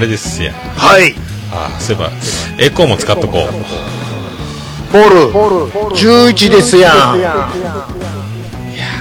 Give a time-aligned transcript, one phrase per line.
[0.00, 1.14] れですやはい。
[1.52, 2.10] あそういえば
[2.58, 5.16] エコーも使っとこうボール、
[5.94, 6.94] 11ですやん。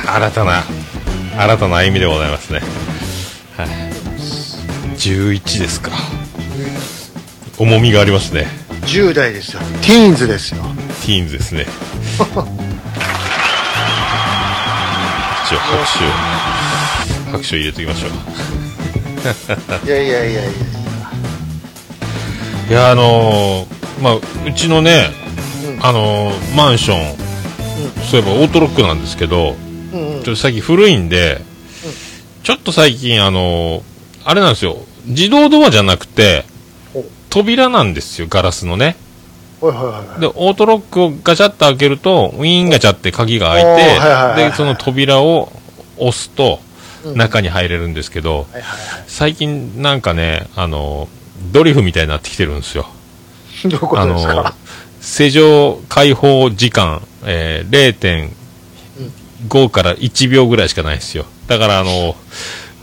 [0.07, 0.63] 新たな
[1.37, 2.59] 新たな歩みでございますね
[3.55, 3.67] はい
[4.97, 5.91] 11ですか
[7.57, 8.47] 重みがありますね
[8.81, 9.61] 10代ですよ。
[9.81, 10.63] ティーンズですよ。
[11.05, 11.65] ティーンズですね
[15.45, 20.51] 一応拍手を拍手を入れときましょういやいやいやいや。
[22.69, 25.07] いやあのーまあうちのね、
[25.81, 27.15] あのーマンション、
[28.09, 29.55] そういえばオートロックなんですけど、
[29.93, 30.23] うんうん。
[30.23, 31.41] ちょっと最近古いんで、
[32.43, 33.83] ちょっと最近あのー
[34.25, 34.77] あれなんですよ。
[35.05, 36.45] 自動ドアじゃなくて
[37.29, 38.95] 扉なんですよガラスのね。
[39.59, 40.21] はいはいはい。
[40.21, 44.49] でオートロックをガチャッと開けるとウィーンガチャって鍵が開いて、はいはいはいはい。
[44.51, 45.51] でその扉を
[45.97, 46.59] 押すと
[47.05, 47.17] うん。
[47.17, 51.18] 中に入れるんですけど、はいはいは最近なんかねあのー
[51.51, 52.87] ドリフみたいになってきてるんですよ。
[53.63, 53.69] い。
[53.69, 54.53] どういうことですか？
[55.01, 58.29] 正常解放時間、えー、
[59.47, 61.25] 0.5から1秒ぐらいしかないんですよ。
[61.47, 62.15] だから、あの、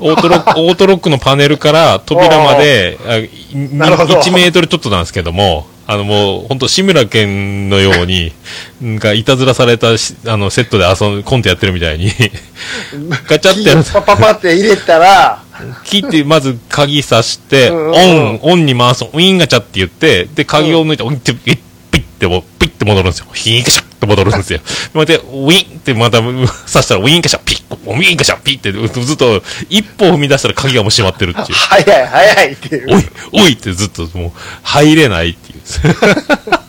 [0.00, 4.14] オートロック、 オートロックのパネルから扉まで、あいなるほど。
[4.18, 8.32] 1メートルちょっとなんですけども、あのもう、本当志村けんのように、
[8.80, 12.10] なんかいたずらされたしあのセットで遊ん、コントやってるみたいに、
[13.28, 15.42] ガチャってやるパパパって入れたら、
[15.84, 21.58] 切って、まず鍵さして、うんうんうんオン、オンに回す、ウィンガチャって言って、で、鍵を抜いて、オンって、ピッ、
[21.90, 23.27] ピッっても、ピッって戻るんですよ。
[23.33, 24.61] ヒーガシャって戻るんですよ。
[24.95, 31.58] また、ウィンってまた、刺したら、ウィンガシャ、ピッ、ウィンガシャ、ピッって、ずっと、一歩踏み出したら鍵がもう閉まってるっていう。
[31.58, 32.95] 早い早いっていう。
[32.95, 33.05] おい、
[33.45, 35.61] おいってずっともう、入れないっていう。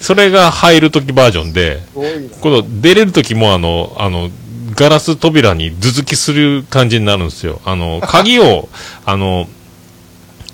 [0.00, 1.82] それが入るときバージョンで、
[2.40, 4.30] この出れる時もあの、あの、
[4.78, 7.60] ガラス扉に頭突きする感じになるんですよ。
[7.64, 8.68] あの、 鍵を、
[9.04, 9.48] あの、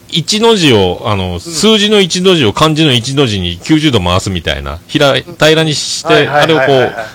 [0.09, 6.65] 1の字を、あの、数字の1の字を漢字の1の字に90度回すみたいな、平、平らにして、あれをこ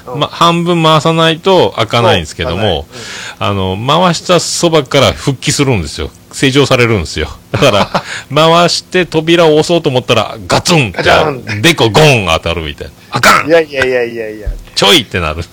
[0.08, 2.86] う、うんま、半分回さないと開かないんですけども、
[3.40, 6.12] あの、回したそばから復帰するんですよ。
[6.32, 7.30] 正常されるんですよ。
[7.52, 8.04] だから、
[8.36, 12.94] 回して扉を押そうと思ったら、ガツンってでこゴン当たるみたいな。
[13.12, 14.50] あかんいやいやいやいやいや。
[14.76, 15.44] ちょいってなる。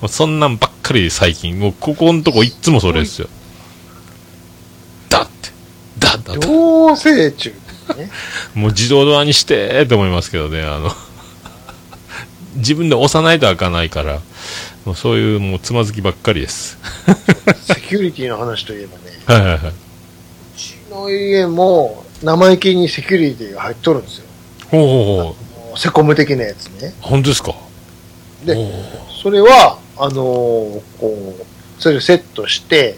[0.00, 1.58] もうそんなんばっかり最近。
[1.58, 3.28] もうここのとこいっつもそれですよ。
[5.08, 5.50] だって。
[5.98, 6.46] だだって。
[6.46, 7.50] 同成中
[7.96, 8.10] ね。
[8.54, 10.94] もう自動ドアにしてって思いますけどね、あの、
[12.56, 14.20] 自分で押さないと開かないから、
[14.84, 16.78] もうそういうもうつまずきばっかりです。
[17.62, 19.58] セキュリティの話といえばね、 はいはいはい。
[19.68, 19.72] う
[20.56, 24.24] ちの家も生意気にセキュリティが入っとるんですよ。
[24.70, 24.88] ほうほう
[25.24, 25.36] ほ
[25.74, 26.94] うセコム的なやつね。
[27.00, 27.54] 本当ですか？
[28.44, 28.56] で
[29.22, 32.96] それは、あのーこう、それをセットして、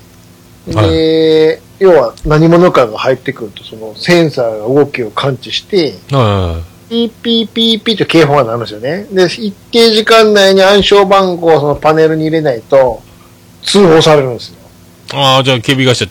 [0.66, 9.05] で、要は何者かが入ってくると、そのセンサーが動きを感知して、はピーピーピーピーと警報が鳴るんですよね。
[9.10, 13.03] で、一定時間内に暗証番号をそのパネルに入れないと、
[13.62, 14.56] 通報されるんですよ。
[15.12, 15.25] いはい。
[15.37, 16.06] ああ、じゃあ警備会社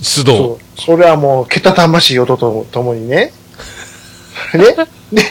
[0.00, 0.36] 出動。
[0.36, 0.80] そう。
[0.80, 3.32] それはもう、けたたましい音とともにね。
[4.54, 4.76] ね。
[5.12, 5.22] で、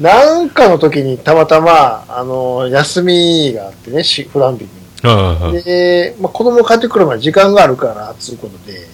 [0.00, 5.62] なんかの時にたまたま、あの、休みがあってね、しフランビに。
[5.62, 8.86] で、まあ、子供帰ってくるまで時間があるから、つうことで、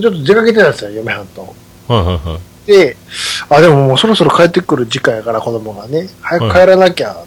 [0.00, 1.54] ちょっと出かけてたんですよ、嫁はんと。
[2.66, 2.96] で、
[3.48, 7.26] あ、でももうそろそろ帰ってくる時間やから、子供がね、早く帰らなきゃ、つって、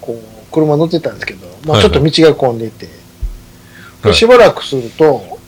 [0.00, 4.04] こう、車乗ってたんですけど、まあ、はいちょっと道が混んでいて、はい。
[4.08, 5.38] でしばらくすると、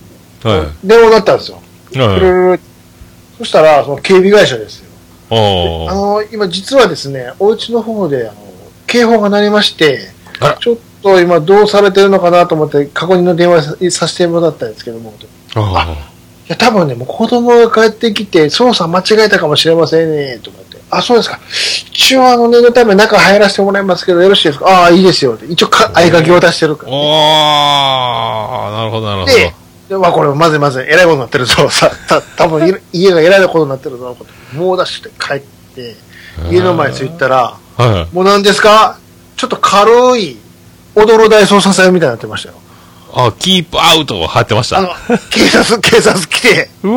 [0.42, 1.60] は電話だったんですよ。
[3.38, 4.89] そしたら、その警備会社ですよ。
[5.30, 8.38] ああの、今実はですね、お家の方で、あの、
[8.86, 10.10] 警報が鳴りまして
[10.60, 15.14] ちょっと今どうされてるのかなと思って、確認の電話ささせてもらったんですけども、い
[15.54, 15.60] あ。
[15.60, 15.96] あ
[16.48, 20.78] や、多分ね、もう子供が帰ってきて、操作間違えたかもしれませんね、とかって。
[20.90, 21.38] あ、そうですか。
[21.92, 24.66] 一応あの、念のため中入らせてもらいますけど、よろしいですか？
[24.66, 25.38] ああ、いいですよ。
[25.48, 26.92] 一応か、合鍵を出してるから。
[26.92, 29.32] ああ、なるほどなるほど。
[29.32, 29.54] で、
[29.90, 31.68] でまあこれまずいまずい、えらいことになってるぞ。
[31.68, 34.16] さ、た、多分い家がえらいことになってるぞ。
[34.54, 35.40] もう出して帰っ
[35.74, 35.96] て、
[36.48, 38.08] 家の前着いたら、はいはい。
[38.12, 38.96] もう何ですか？
[39.36, 40.38] ちょっと軽い、
[40.94, 42.54] 踊る大捜査線みたいになってましたよ。
[43.12, 44.78] あ、キープアウトを貼ってました。
[44.78, 44.90] あの、
[45.30, 46.92] 警察、 警察来て、うお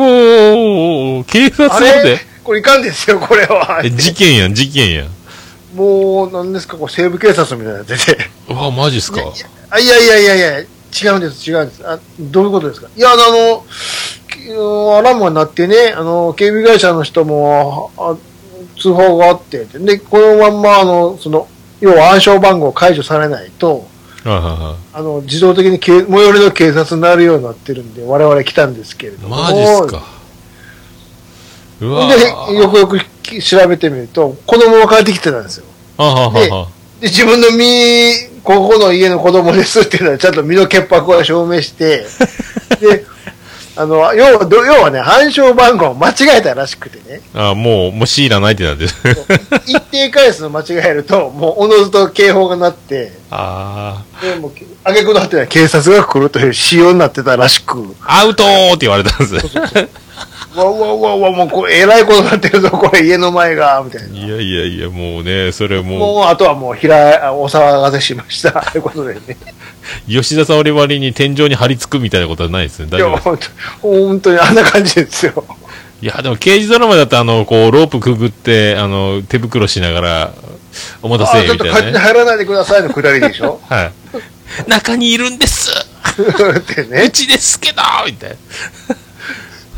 [1.22, 2.26] ー、警察あまでれ？
[2.44, 3.80] これいかんですよ、これは。
[3.82, 5.08] え、事件やん、事件やん。
[5.74, 8.30] もう、何ですか、こう西部警察みたいになってて。
[8.48, 9.20] うわ、マジっすか。
[9.70, 10.64] あいやいやいやいや、
[11.02, 11.82] 違うんです、違うんです。
[11.88, 12.88] あ、どういうことですか？
[12.94, 13.64] いや、あの、
[14.28, 18.16] きアラームが鳴ってね、あの、警備会社の人も、あ
[18.78, 21.48] 通報があって、で、このまんま、あの、その、
[21.80, 23.86] 要は暗証番号解除されないと、
[24.24, 29.16] あの、自動的に警最寄りの警察になるようになってるんで、我々来たんですけれい。
[29.16, 29.36] ども。
[29.36, 30.02] マジっすか。
[31.80, 32.98] うわで、ーよくよく
[33.42, 35.66] 調べてみると、子供が帰ってきてたんですよ。
[35.98, 36.68] あははは。
[37.04, 42.06] で、自分の身、ここの家の子供ですっていうのはちゃんと身の潔白を証明して、
[42.80, 43.04] で、
[43.76, 48.90] あの、要は、ど要はね、暗証番号を間違えたらしくてね、あもう、もうシーラないってなってる。
[49.66, 54.52] 一定回数間違えると、もうおのずと警報が鳴って、あで、もう、
[54.84, 59.46] あげくの果てには警察が来るという仕様になってたらしく、あ、アウトーって言われたんです。
[60.54, 64.16] わわわわ、もうこれ、えらいことになってるぞ、これ、家の前が、みたいな。
[64.16, 68.52] いやいやいや、もうね、それももう、あとはもう、ひら、お騒がせしました。
[68.72, 69.20] ということでね。
[70.08, 72.86] う、吉田沙織割に天井に張り付くみたいなことはないですね。
[72.90, 73.24] 大丈夫です。
[73.24, 73.38] 本
[73.82, 75.44] 当本当にあんな感じですよ。
[76.00, 80.30] いや、でも刑事ドラマだと、あの、こう、ロープくぐって、あの、手袋しながら、
[81.02, 81.92] お待たせ、あちょっとみたいなね。
[81.92, 83.92] 勝手に入らないでくださいのくだりでしょはい。
[84.68, 85.70] 中にいるんです
[86.14, 87.10] ってうね。
[87.10, 88.36] ちですけどみたいな。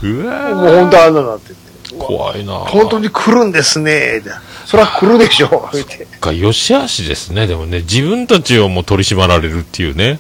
[0.03, 1.67] うわもう本当あんななってて。
[1.99, 4.23] 怖いな本当に来るんですね。
[4.65, 5.69] そりゃ来るでしょ。
[5.73, 7.47] 言ってか、よしあしですね。
[7.47, 10.19] でもね、自分たちをもう取り締まられるっていうね。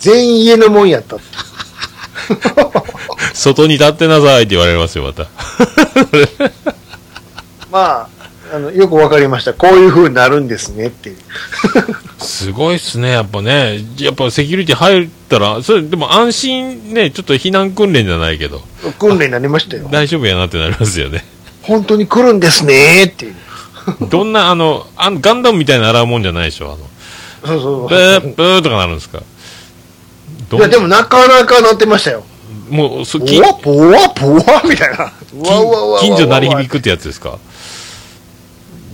[0.00, 1.16] 全員家のもんやった。
[3.34, 5.28] 外に立ってなさいって言われますよ、また。
[7.70, 8.08] ま
[8.52, 9.54] あ、あの、よくわかりました。
[9.54, 11.16] こういう風になるんですねっていう。
[12.42, 13.78] すごいっすね、やっぱね。
[13.98, 18.60] やっぱセキュリティ入ったら、それでも安心ね、ちょっと避難訓練じゃないけど、
[18.98, 19.88] 訓練になりましたよ。
[19.90, 21.24] 大丈夫やなってなりますよね。
[21.62, 23.36] 本当に来るんですねっていう。
[24.10, 26.72] どんな、あの、あのガンダムみたいな洗うもんじゃないでしょ。
[26.72, 26.78] あの、
[27.46, 29.22] そうそうブー、ブーとかなるんですか？
[30.52, 32.24] いや、でもなかなかなってましたよ。
[32.68, 35.12] もう、そぽ近わぽわぽわみたいな。
[36.00, 37.38] 近所鳴り響くってやつですか？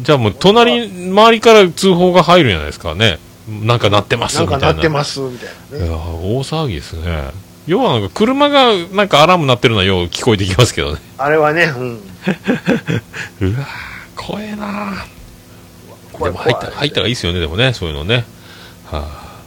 [0.03, 3.19] じゃあもう、隣、周りから通報が入るんじゃないですかね。
[3.49, 4.67] なんか鳴ってますなんみたいな。
[4.69, 5.89] かなってますみたいないね。
[5.91, 7.31] や大騒ぎですね。
[7.67, 11.01] 要はなんか車がなんかアラーム鳴ってるのはよう聞こえてきますけどね。
[11.19, 12.01] あれはね、うん。
[13.41, 13.67] うわ
[14.17, 15.07] 怖えな
[16.19, 18.25] でも入った入ったらいいですよね、でもね、そういうのね。
[18.87, 19.41] はあ、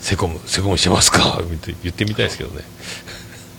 [0.00, 1.38] セコム、セコムしてますか？
[1.40, 2.64] っ て言ってみたいですけどね。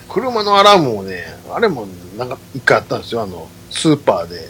[0.08, 1.86] 車のアラームもね、あれも
[2.18, 3.22] なんか一回あったんですよ。
[3.22, 4.48] あの、スーパーで、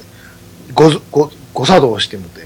[0.74, 2.42] ご、ご、ご作動してもて。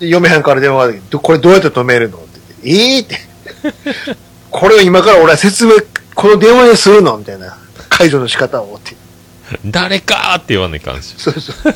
[0.00, 2.18] で嫁はんから電話がて、どこれどうやって止めるの？
[2.18, 4.16] って言って、ええって。
[4.50, 5.72] これを今から俺は説明、
[6.14, 7.16] この電話にするの？
[7.16, 7.56] みたいな。
[7.88, 8.94] 解除の仕方をって。
[9.64, 11.32] 誰かーって言わないかんですよ。
[11.32, 11.70] そうそ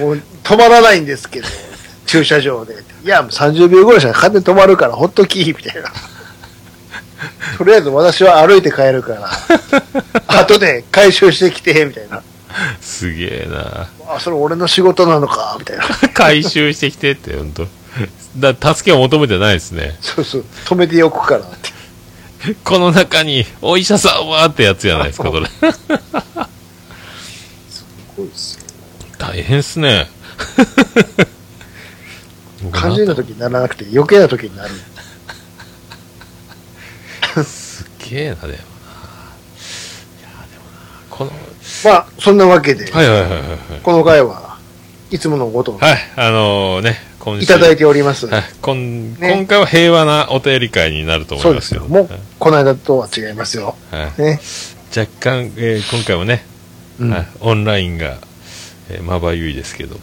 [0.00, 0.04] う。
[0.06, 1.48] もう止まらないんですけど、
[2.06, 2.74] 駐車場で。
[3.04, 5.92] いや、もう30秒ぐらいしか勝手に止まるから、ほっとき、みたいな。
[7.58, 9.30] とりあえず私は歩いて帰るから、
[10.26, 12.22] 後で回収してきて、みたいな。
[12.80, 15.84] すげえなあ、それ俺の仕事なのか、みたいな。
[16.14, 17.66] 回収してきてって、ほんと。
[18.36, 19.96] だ助けを求めてないですね。
[20.00, 22.54] そうそう、止めておくからって。
[22.64, 25.46] この中に、お医者さんはってやつじゃないですか、それ。
[25.46, 25.52] す
[28.16, 28.62] ごいですよ。
[29.18, 30.08] 大変っすね。
[32.72, 34.70] 肝心な時にならなくて、余計な時になる。
[37.44, 38.71] すっげえな、でも
[41.12, 41.30] この、
[41.84, 43.80] まあ、そんなわけで、はいはいはいはいはい。
[43.82, 44.56] この回は
[45.10, 47.44] いつものごとはい、あのね、今週。
[47.44, 48.26] いただいております。
[48.26, 51.80] はい、こんね今回は平和なお便り会になると思そいうまけど。
[51.80, 52.04] ですすよ。
[52.04, 53.76] もう、この間とは違いますよ。
[53.90, 54.40] はい、ね。
[54.96, 56.44] 若干、えー今回はね、
[56.98, 58.16] うんはいオンラインが、
[58.90, 60.00] えーまばゆいですけども、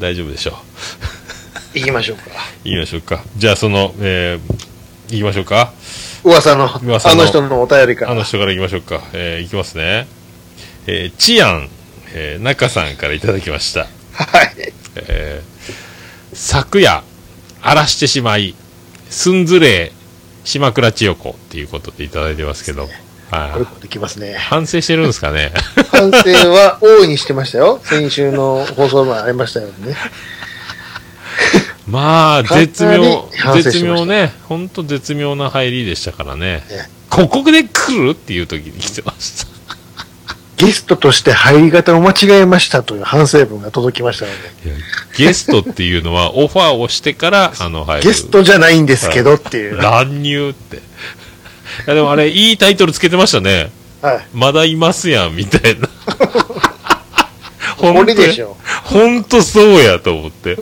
[0.00, 0.50] 大丈夫でしょ
[1.74, 1.78] う？
[1.78, 2.24] 行きましょうか。
[2.64, 3.22] 言いましょうか。
[3.36, 4.52] じゃあ、その、えー、
[5.10, 5.72] 行きましょうか。
[6.22, 8.12] 噂の、噂のあの人のお便りから。
[8.12, 9.00] あの人から行きましょうか。
[9.12, 10.06] えー、行きますね。
[10.86, 11.68] えー、チアン、
[12.12, 13.86] えー、中さんからいただきました。
[14.12, 14.72] はい。
[14.96, 15.54] えー
[16.36, 17.04] 昨夜、
[17.62, 18.56] 荒らしてしまい、
[19.08, 19.92] すんずれ
[20.42, 22.88] 島倉千代子っていうことでいただいてますけど、
[23.30, 24.34] はいこれもできますね。
[24.34, 25.52] 反省してるんですかね？
[25.92, 27.80] 反省は大いにしてましたよ。
[27.86, 29.96] 先週の放送もありましたよね。
[31.86, 36.64] まあ、絶妙絶妙ね、本当絶妙な入りでしたからね。
[36.68, 38.10] ねここで来る？
[38.10, 39.53] っていう時に来てました。
[40.56, 44.36] ゲストとして入り方を間違えましたという反省文が届きましたので、
[45.16, 48.04] ゲストっていうのは、オファーをしてから、あの、入る。
[48.04, 49.76] ゲストじゃないんですけどっていう。
[49.76, 50.76] は乱入って。
[50.76, 50.80] い
[51.86, 53.70] や、でもあれ、いいタイトルつけてましたね。
[54.02, 54.08] い。
[54.32, 55.88] まだいますやん、みたいな。
[57.76, 58.56] これでしょ。
[58.84, 60.56] ほんとそうやと思って。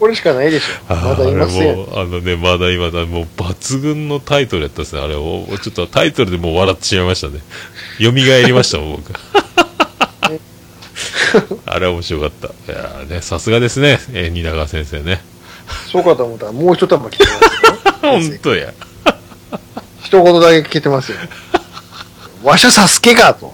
[0.00, 0.94] これしかないでしょ。
[0.94, 1.86] まだいますよ。
[1.92, 5.02] あのね、まだ今だ、もう抜群のタイトルやったですね。
[5.02, 7.40] あれを、ちょっとタイトルでもう笑ってしまいましたね。
[8.00, 9.12] 蘇りましたもん、僕。
[11.66, 12.46] あれは面白かった。
[12.72, 15.22] いやーね、さすがですね、えー、蜷川先生ね。
[15.92, 18.10] そうかと思ったらもう一玉来てますよ。
[18.10, 18.72] ほんとや。
[20.02, 21.18] 一言だけ聞けてますよ。
[22.42, 23.52] わしゃサスケかと。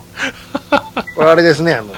[1.16, 1.92] これあれですね、あの、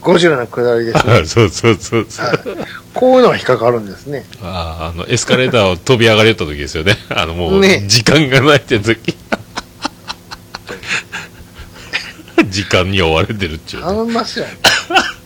[0.00, 1.26] ゴジラの下りですね。
[1.26, 2.26] そうそうそうそう。
[2.26, 2.38] はい
[2.98, 4.24] こういうのが引っかかるんですね。
[4.42, 6.96] ああ、あの、エスカレーターを飛び上がりよった時ですよね。
[7.14, 9.16] あの、もう、ね時間がないって時。
[12.50, 14.46] 時間に追われてるっちゅうね、頼みますよ。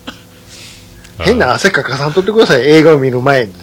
[1.17, 3.53] 変な汗かかさんとってください、映画を見る前に。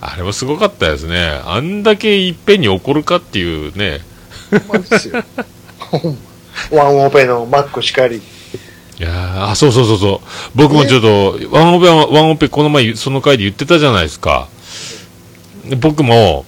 [0.00, 1.40] あれもすごかったですね。
[1.44, 4.02] あんだけいっぺんに起こるかっていうね。
[4.68, 5.24] ほんまですよ。
[5.80, 6.16] ほん
[6.70, 8.22] まワンオペのマックしかり。
[8.98, 10.28] いやーあ、そうそうそうそう。
[10.54, 14.48] 僕もちょっと、ワンオペは、ワンオペこの前、その回で言ってたじゃないですか。
[15.68, 16.44] で僕も、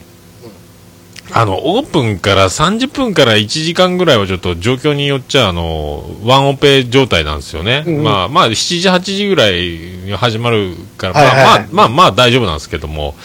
[1.33, 7.83] あの、オープンから30分から1時間ぐらいはちょっと状況によっちゃ、あの、ワンオペ状態なんですよね。
[7.87, 13.17] うんうんまあ、まあ、7時、8時ぐらいに始まるから、まあ、まあ、まあ、まあ大丈夫なんですけども、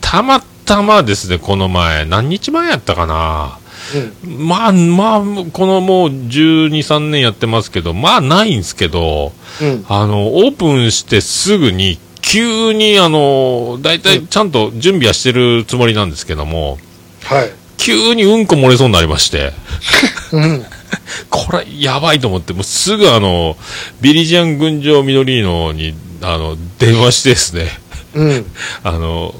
[0.00, 3.58] たまたまですね、この前、何日前やったかな。
[4.24, 4.48] うん。
[4.48, 5.20] まあ、まあ、
[5.52, 9.84] このもう12、3年やってますけど、まあないんですけど、うん。
[9.88, 16.78] あの、オープンしてすぐに、急に、あの、大体ちゃんと準備はしてるつもりなんですけども、
[17.24, 17.50] はい。
[17.76, 19.52] 急にうんこ漏れそうになりまして、
[20.32, 20.64] うん。
[21.28, 23.56] これ、やばいと思って、もうすぐあの、
[24.00, 27.68] ビリジアン群青緑のに、あの、電話してですね、
[28.14, 28.46] うん。
[28.82, 29.34] あの、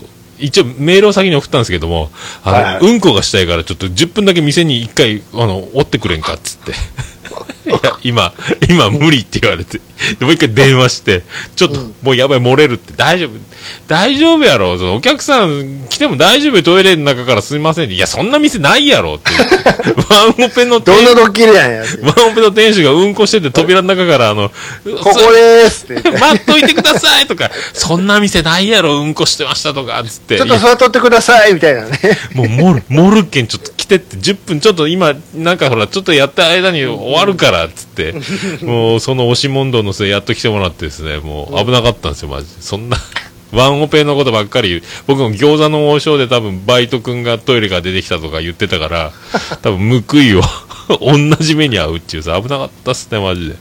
[0.44, 2.10] 一応メールを先に送ったんですけども、
[2.42, 6.72] あの、はいはいうんこがしたいからちょっと10分だけ店に一回、あの、追ってくれんかっつって。
[7.66, 8.32] いや、今、
[8.68, 9.80] 今無理って言われて。
[10.18, 11.22] でもう一回電話して、
[11.56, 13.30] ちょっと、もうやばい、漏れるって、大丈夫、
[13.88, 16.56] 大丈夫やろ、そのお客さん来ても大丈夫？
[16.56, 17.90] よ、トイレの中からすみません。
[17.90, 19.30] いや、そんな店ないやろって。
[20.10, 21.84] ワンオペのど店んなドッキリやんや。
[22.02, 24.54] ワンオペの店主がうんこしてて扉の中からあの、こ
[25.10, 26.20] こでーすって言って。
[26.20, 30.36] 待っといてくださいとか、そんな店ないやろ、うんこしてましたとか、つって。
[30.36, 31.98] ちょっと座っとってくださいみたいなね。
[32.34, 38.14] もう、モル、モルケンちょっと来てって、10分ちょっと今、なんかほら、ちょっとやった間に終わるから、つって、
[38.64, 42.62] もう、その押し問答のせいやっと来てもらってですね、もう危なかったんですよ、マジで。
[42.62, 42.96] そんな、
[43.52, 44.82] ワンオペのことばっかり。
[45.06, 49.12] 僕も餃子の王将で多分、バイト君がトイレが出てきたとか言ってたから、
[49.60, 50.42] 多分、報いを、
[51.00, 53.54] 同じ目に遭うっていうさ、危なかったっすね、マジで。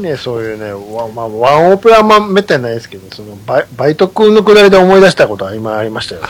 [0.00, 6.22] ね、そういうね、ワ,、まあ、ワンオペはあんまめったにないですけど、そのバイバイト君のくだりで思い出したことは今ありましたよ。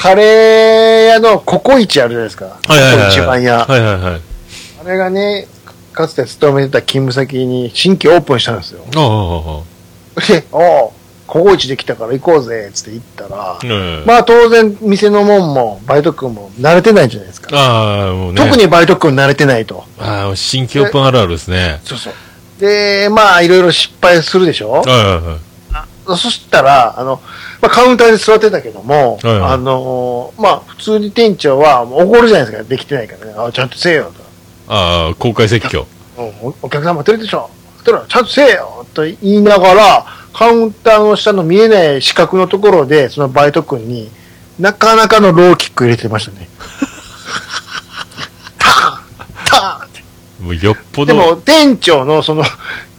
[0.00, 2.46] カレー屋のココイチあるじゃないですか。
[2.46, 2.96] はいはいはい。
[2.96, 3.66] ココイチ番屋。
[3.66, 4.20] はいはいはい。
[4.82, 5.46] あれがね、
[5.92, 8.82] かつて勤めてた勤務先に新規オープンしたんですよ。
[8.96, 9.62] あ
[10.16, 10.90] あ、で、おう
[11.26, 14.04] ココイチできたから行こうぜ、つって行ったら、うん。
[14.06, 17.50] まあ当然店のもんもバイト君も慣れてないじゃないですか。
[17.52, 18.42] ああ、もうね。
[18.42, 19.84] 特にバイト君慣れてないと。
[19.98, 21.78] ああ、新規オープンあるあるですね。
[21.84, 22.14] そうそう。
[22.58, 24.70] で、まあいろいろ失敗するでしょ？
[24.70, 26.16] はいはいはい。
[26.16, 27.20] そしたら、あの、
[27.60, 33.34] まあ、カウンターで座ってたけども、はいはいあの、まあ、普通に店長は怒るじゃないですか、できてないからね。
[33.36, 34.12] あ、ちゃんとせえよ
[34.68, 35.86] ああ、公開説教。
[36.16, 37.50] おお客さん待ってるでしょ。
[37.84, 44.10] たら、ちゃんとせえよと言いながら、カウンターの下の見えない四角のところで、そのバイト君に、
[44.58, 46.48] なかなかのローキック入れてましたね。
[48.58, 48.98] ターン
[49.46, 50.04] ターンって。
[50.40, 51.18] もうよっぽでど。
[51.18, 52.44] も、店長のその、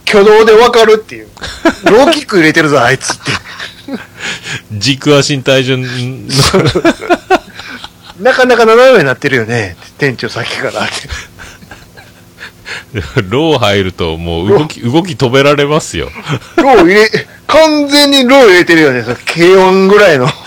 [0.07, 1.27] 挙動でわかるっていう。
[1.85, 3.31] ローキック入れてるぞ、あいつって。
[4.71, 5.87] 軸足に体重の、
[8.19, 9.75] なかなか斜めになってるよね。
[9.97, 10.91] 店長さっきからって。
[13.29, 16.11] ロー入るともう動き、動き止められますよ。
[16.57, 17.09] ロー入れ、
[17.47, 19.03] 完全にロー入れてるよね。
[19.03, 20.27] その軽音ぐらいの。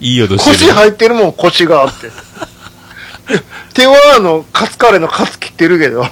[0.00, 0.72] いい音して腰る。
[0.72, 2.10] 入ってるもん、腰があって。
[3.74, 6.06] 手はあの、カツカレーのカツ切ってるけど。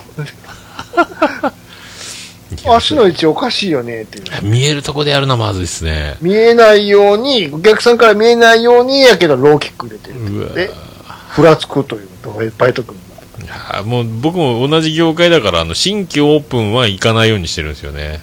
[2.64, 4.24] 足の位置おかしいよねっていう。
[4.44, 6.16] 見えるとこでやるのはまずいですね。
[6.20, 10.70] 見えないように、お客さんから見えないようにやけど、ローキック入れてるで、
[11.30, 12.08] ふらつくという、
[12.58, 12.82] バイト。
[12.82, 18.20] いやーもう僕も同じ業界だから、あの、新規オープンは行かないようにしてるんですよね。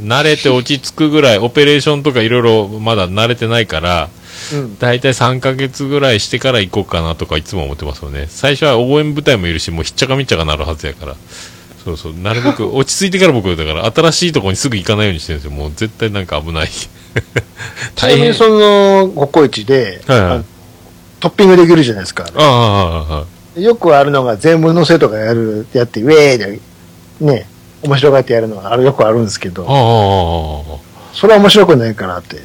[0.00, 4.08] 慣れて落ち着くぐらい、オペレーションとかいろいろまだ慣れてないから、
[4.52, 4.78] うん。
[4.78, 8.26] だいたい3ヶ月ぐらいしてから行こうかなとかいつも思ってますよね。
[8.28, 11.16] 最初は応援部隊もいるし、もうひっちゃかみっちゃかなるはずやから。
[11.84, 15.56] そうそう、なるべく 落ち着いてから僕、だから新しいところにすぐ行かないようにしてるんですよ。
[15.56, 16.68] もう絶対なんか危ない。
[16.68, 16.88] ち
[17.26, 17.42] な
[17.96, 18.22] 大変。
[18.22, 20.44] みにその、ココイチで、はいはい
[21.24, 22.26] トッピングできるじゃないですか。
[22.36, 23.24] あ
[23.56, 23.58] あ。
[23.58, 26.60] よくあるのが全部乗せとかやる、やって、ウェーで、
[27.18, 27.46] ね、
[27.82, 29.64] 面白がってやるのがあるよくあるんですけど、
[31.14, 32.36] それは面白くないからって、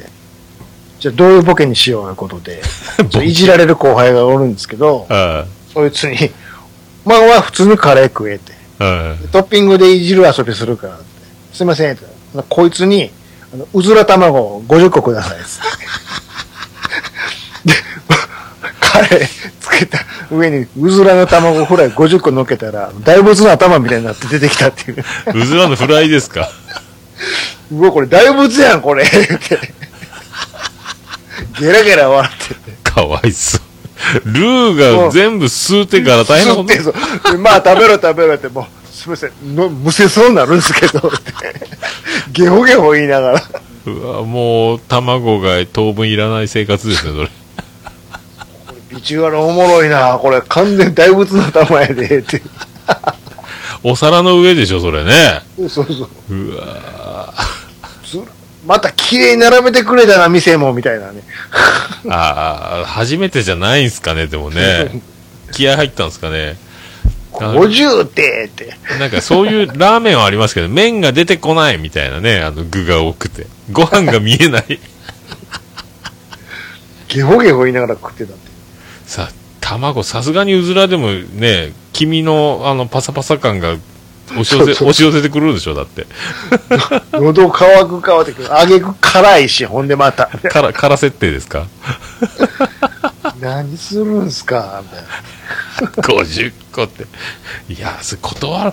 [0.98, 2.62] じゃあどういうボケにしようということで、
[3.22, 5.44] いじられる後輩がおるんですけど、あ
[5.74, 6.30] そいつに、
[7.04, 11.04] まあは普通にカレー食えって、トッピングでいじる遊びするからって、
[11.52, 11.98] すいません
[12.48, 13.10] こいつに、
[13.52, 15.38] あの、うずら卵を50個ください。
[17.66, 17.74] で、
[18.80, 19.28] カレー
[19.60, 19.98] つけた、
[20.30, 25.04] 上にうずらの卵フライ50個乗っけたら、大仏の頭みたいになって出てきたっていう。
[25.34, 26.48] うずらのフライですか？
[27.72, 29.04] うわ、これ大仏やん、これ。
[29.04, 29.20] って。
[31.60, 32.60] ゲラゲラ笑ってて。
[32.82, 33.60] かわいそう。
[34.24, 41.32] ルーが全部吸うてから大変なこと吸ってそうまあ食べろ食べろって、もう、すみません、のむせそうになるんですけど、って。
[42.32, 43.42] ゲホゲホ言いながら。
[43.86, 47.30] うわもう卵が当分いらない生活ですねそれ
[48.90, 52.42] ビジュアルおもろいな、これ完全大仏の頭やで、って。
[53.82, 56.34] お皿の上でしょそれねそうそう。
[56.34, 57.09] うわず
[58.70, 61.24] また綺麗に並べてくれたな、店も、みたいなね。
[62.08, 65.02] ああ初めてじゃないんすかねでもね
[65.50, 66.56] 気合入ったんですかね
[67.32, 68.76] あ50って、って。
[69.00, 74.78] なんかそういうラーメンはありますけど麺が出てこないみたいなねあの具が多くてご飯が見えない
[77.08, 78.50] ゲホゲホ言いながら食ってたって。
[79.04, 83.74] さ卵さすがにうずらでもね黄身のあのパサパサ感が
[84.32, 86.06] 押し寄せ押し寄せてくるでしょだって。
[87.12, 88.26] 喉乾く乾く。
[88.26, 88.48] てくる。
[88.48, 90.26] 揚げく辛いし、ほんでまた。
[90.26, 91.66] から辛設定ですか？
[93.40, 95.08] 何するんすかみたいな。
[96.02, 97.06] 50個って。
[97.72, 98.70] いやそれ断る。
[98.70, 98.72] い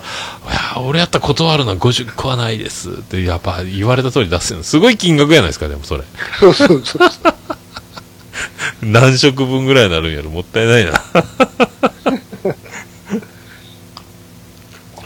[0.52, 2.90] や俺やったら断るのは50個はないです。
[2.90, 6.04] ってやっぱ言われた通り出すのすごい金額やないですかでもそれ。
[6.38, 7.08] そうそうそう。
[8.82, 10.30] 何食分ぐらいになるんやろ。
[10.30, 10.92] もったいないな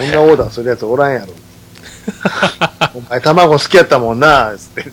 [0.02, 1.32] こんなオーダーするやつおらんやろ。
[2.94, 4.90] お前卵好きやったもんな、つって。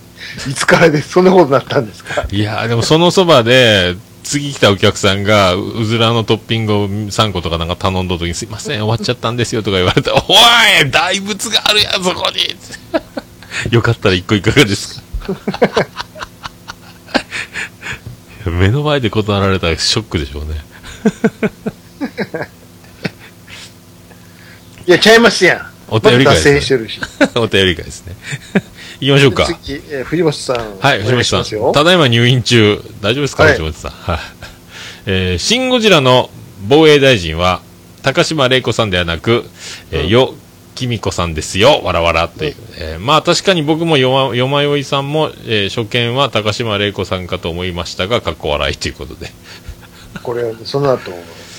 [0.50, 2.26] いつからでそんなことになったんですか？
[2.32, 10.22] いやでもそのそばで次来たお客さんがうずらのトッピングを3個とかなんか頼んだ時にすいません終わっちゃったんですよとか言われて おい
[10.92, 12.56] 大仏があるやんそこに
[13.74, 15.02] よかったら1個いかがです
[18.46, 18.52] か？
[18.52, 20.62] 目の前で断られたらショックでしょうね
[24.90, 25.62] いや、ちゃいますやん。
[25.88, 27.00] お便りま会ですねた脱線してるし。
[27.38, 28.16] お便り会ですね
[29.00, 30.80] 行きましょうか次、えー藤本さん。
[30.80, 31.72] はい、お藤本さん。
[31.74, 32.82] ただいま入院中。
[33.00, 33.92] 大丈夫ですか、はい藤本さん。
[33.92, 34.20] はい。
[35.06, 36.32] えーシン・ゴジラの
[36.68, 37.62] 防衛大臣は、
[38.02, 39.46] 高島玲子さんではなく、
[39.92, 40.34] えーうんよ、
[40.74, 42.56] きみこさんですよ、わらわらっていう。
[42.78, 49.32] えーまあ確かに僕もよま、よまよいさんも、えー初見は高島玲子さんかと思いましたが、かっこ笑いということで。
[50.24, 51.12] これ、その後、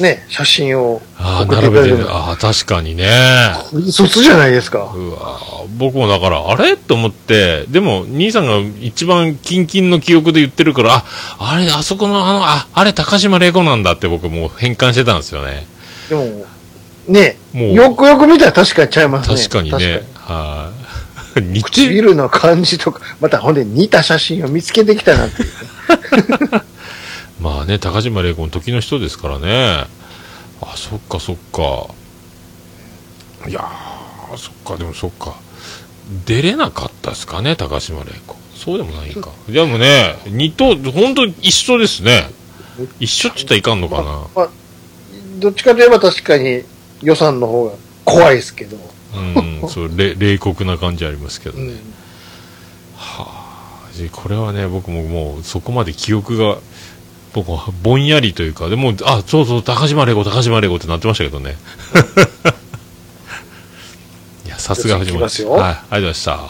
[0.02, 1.94] ね、写真をああ、送って並べてる。
[1.94, 3.08] いただいてああ、確かにね。
[3.90, 4.92] 卒じゃないですか。
[4.94, 5.40] うわ
[5.78, 6.76] 僕もだから、あれ？
[6.76, 11.04] と思って、でも、兄さんが一番キンキンの記憶で言ってるから、あ、
[11.38, 15.66] あれ、あそこの、あの、あ、あれ、高島玲子なんだって僕もう変換してたんですよね。
[16.08, 16.44] でも、
[17.08, 19.36] ね、もうよくよく見たら確かにちゃいますね。
[19.36, 20.02] 確かにね。
[20.14, 20.80] はい。
[21.40, 21.62] 似てる。
[21.62, 25.48] 唇の感じとか、またほんで似た写真を見つけてきたなんていう。
[27.40, 29.86] まあね、高島玲子の時の人ですからね。
[30.60, 31.88] あ、そっかそっか。
[33.48, 35.34] いやー、そっか、でもそっか。
[36.26, 38.36] 出れなかったですかね、高島玲子。
[38.54, 39.30] そうでもないんか。
[39.48, 42.28] でもね、二頭、本当一緒ですね。
[42.98, 44.02] 一緒って言ったらいかんのかな。
[44.34, 44.50] まあ、
[45.38, 46.64] どっちかといえば確かに
[47.02, 47.72] 予算の方が
[48.04, 48.76] 怖いですけど。
[49.14, 51.64] うん、 そう、れ冷酷な感じありますけどね。
[51.64, 51.94] うん
[54.00, 56.58] でこれはね、僕ももうそこまで記憶が、
[57.32, 61.56] 僕はぼんやりというか、でも、あ、そうそう、高島玲子、高島玲子ってなってましたけどね。
[64.46, 66.40] いや、さすが藤本はい、ありがとうございました。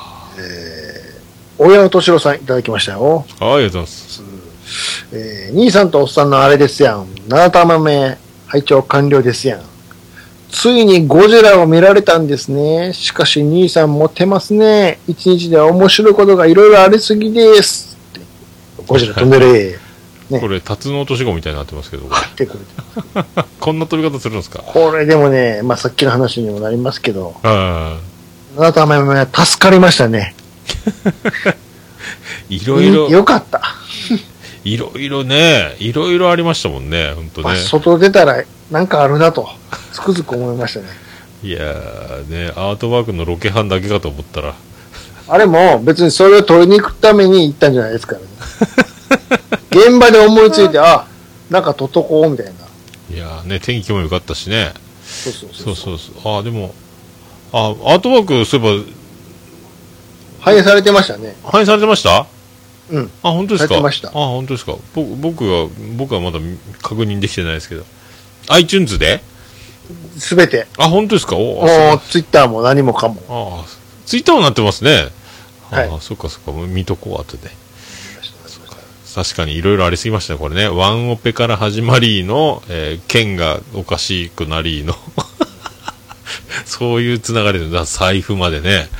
[1.59, 3.27] 大山敏郎さんいただきましたよ。
[3.38, 4.23] はい、ありがとうございます。
[5.12, 7.07] えー兄さんとおっさんのあれですやん。
[7.29, 8.16] 七玉目、
[8.47, 9.61] 拝聴完了ですやん。
[10.51, 12.93] ついにゴジラを見られたんですね。
[12.95, 14.99] しかし兄さんモテますね。
[15.07, 17.97] 一日では面白いことがいろいろありすぎです。
[18.87, 19.79] ゴジラ飛んでる。
[20.31, 23.29] ねこれ、タツノオトシゴみたいになってますけど、これってくれて
[23.61, 24.62] こんな飛び方するんですか？
[24.62, 27.99] これでもね、まあさっきの話にもなりますけど、あ
[28.57, 30.35] 七玉目助かりましたね。
[32.49, 33.61] いろいろ、よかった。
[34.64, 37.61] いろいろね、いろいろありましたもんね、本当まあ、ね。
[37.61, 39.49] 外出たらなんかあるなと、
[39.93, 40.87] つくづく思いましたね。
[41.43, 44.55] いやーね、アートワークのロケハンだけかと思ったら、
[45.29, 48.27] あれも別にそれを取りに行くために行ったんじゃないですからね。
[49.71, 51.07] 現場で思いついて、あ、
[51.49, 52.53] なんか取っとこうみたいな。
[53.15, 54.73] いやーね、天気も良かったしね。
[55.05, 55.63] そうそうそ。
[55.63, 56.35] そううそうそう。
[56.37, 56.75] あーでも、
[57.53, 58.85] あ、アートワーク、そういえ
[60.41, 61.37] 反映されてましたね。
[61.45, 62.27] ば、反映されてました？
[62.91, 63.11] うん。
[63.23, 63.69] あ、本当ですか？
[63.69, 66.39] されてましたあ、本当ですか僕、僕は、僕はまだ
[66.83, 67.85] 確認できてないですけど。
[68.49, 69.23] iTunes で？
[70.19, 70.67] すべて。
[70.79, 71.37] あ、本当ですか？
[71.37, 73.21] おもあ、う、ツイッターも何もかも。
[73.29, 73.67] あ
[74.07, 75.09] ツイッターもなってますね。
[75.73, 77.51] あはいあ、そっかそっか、見とこう、後で。
[79.14, 80.68] 確かにいろいろありすぎましたね、これね。
[80.68, 84.94] ワンオペから始まりの、えー剣がおかしくなりの。
[86.64, 88.88] そういうつながりで、だ財布までね。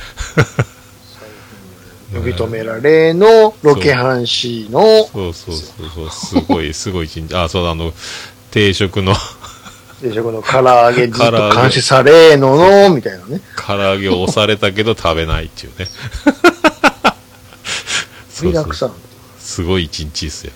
[2.13, 7.33] 呼び止められの、ロケハンシーの、そうそうそうそう、すごい、 すごい一日。
[7.35, 7.93] あ、そうだ、あの、
[8.51, 9.15] 定食の
[10.01, 13.39] 定食の唐揚げずっと監視されのの、みたいなね。
[13.55, 15.87] 唐揚げを押されたけど食べないっていうね。
[18.29, 18.93] 盛りだくさん。
[19.41, 20.53] すごい一日ですよ。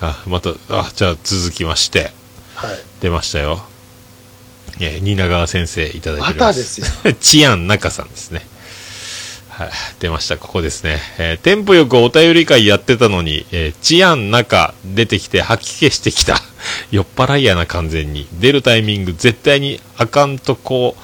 [0.00, 2.12] あ、また、あ、じゃあ続きまして、
[2.54, 2.76] はい。
[3.00, 3.64] 出ましたよ。
[4.80, 6.38] えー、蜷川先生いただいておまります。
[6.38, 7.14] たですよ。
[7.20, 8.46] チアン中さんですね。
[9.48, 9.70] はい、
[10.00, 11.00] 出ました、ここですね。
[11.16, 16.42] えーテンポよくお便り会やってたのに、えーチアン中出てきて吐き気してきた。
[16.90, 18.28] 酔っ払いやな、完全に。
[18.34, 20.94] 出るタイミング絶対にあかんとこ、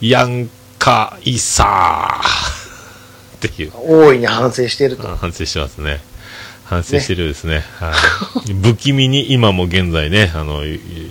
[0.00, 0.48] やん
[0.78, 3.46] かいさー。
[3.48, 3.72] っていう。
[3.74, 5.06] 大いに反省していると。
[5.06, 6.00] あ反省してますね。
[6.68, 7.64] 反省してるですね。
[7.78, 7.92] は
[8.46, 8.52] い。
[8.52, 10.62] 不気味に今も現在ね、あの、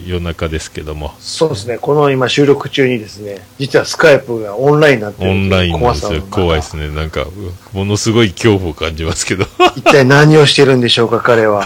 [0.05, 1.77] 夜中ですけども、そうですね。
[1.79, 6.21] この今収録中にですね、実はスカイプがオンラインになってるオンラインなんですよ。
[6.29, 6.87] 怖いですね。
[6.87, 6.95] ね。
[6.95, 7.31] なんか、う
[7.73, 9.45] ものすごい恐怖を感じますけど。
[9.75, 11.65] 一体何をしてるんでしょうか、彼は。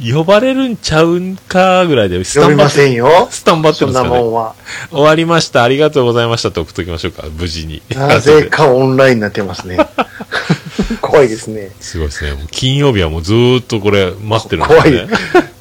[0.00, 3.28] 呼ばれるんちゃうんかぐらいで、スタンバって、せんよ。
[3.30, 4.10] スタンバってそんますかね。
[4.10, 4.54] なもんは。
[4.90, 5.62] 終わりました。
[5.62, 7.24] ありがとうございましたって送っときましょうか。
[7.36, 7.82] 無事に。
[7.90, 9.78] なぜかオンラインになってますね。
[11.00, 11.70] 怖いですね。
[11.80, 12.46] すごいですね。
[12.50, 15.08] 金曜日はもうずーっとこれ待ってるんです怖いね。。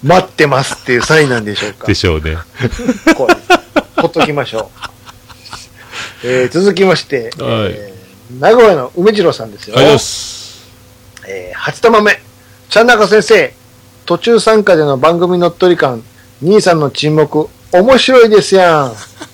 [0.03, 1.95] 待ってますっていうサインなんでしょうかで。
[1.95, 2.37] しょうね。
[3.15, 3.47] 怖いです。
[3.97, 4.89] ほっときましょう。
[6.25, 7.93] えー続きまして、えー
[8.39, 9.75] 名古屋の梅次郎さんですよ。
[9.77, 10.71] ありがとうございます。
[11.27, 12.19] えー、初玉目。
[12.69, 13.53] ちゃんなか先生、
[14.05, 16.03] 途中参加での番組乗っ取り感、
[16.41, 18.91] 兄さんの沈黙、面白いですや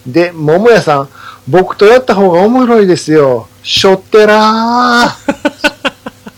[0.08, 0.12] ん。
[0.12, 1.10] で、桃屋さん、
[1.48, 3.48] 僕とやった方が面白いですよ。
[3.64, 5.69] しょってらー。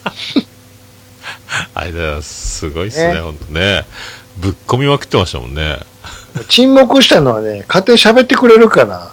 [1.76, 2.58] ありがとうございます。
[2.60, 3.86] すごいっすね、ねほんとね。
[4.38, 5.80] ぶっ込みまくってましたもんね。
[6.48, 9.12] 沈黙したのはね、勝手に喋ってくれるから、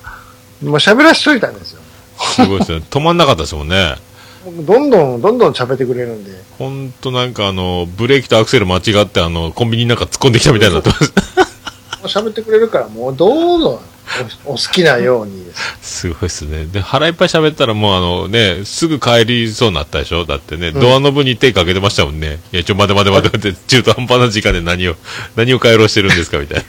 [0.62, 1.80] もう喋らしといたんですよ。
[2.18, 2.82] すごいですね。
[2.88, 3.96] 止まんなかったですもんね。
[4.44, 6.30] どんどん、どんどん喋ってくれるんで。
[6.58, 11.02] ほんとなんかあの、ブレーキとアクセル間違ってあの、コンビニなんか突っ込んできたみたいになってます。
[11.02, 13.82] もう喋ってくれるから、もうどうぞ、
[14.44, 15.78] おお好きなようにです。
[15.82, 16.64] すごいですね。
[16.66, 20.24] で、腹いっぱい喋ったらもうあのね、すぐ帰りそうになったでしょ？
[20.24, 22.38] だってね、ドアノブに手かけてましたもんね。
[22.52, 24.96] いや、ちょ、待て待て待て待て、 中途半端な時間で何を、
[25.36, 26.64] 何を帰ろうしてるんですかみたい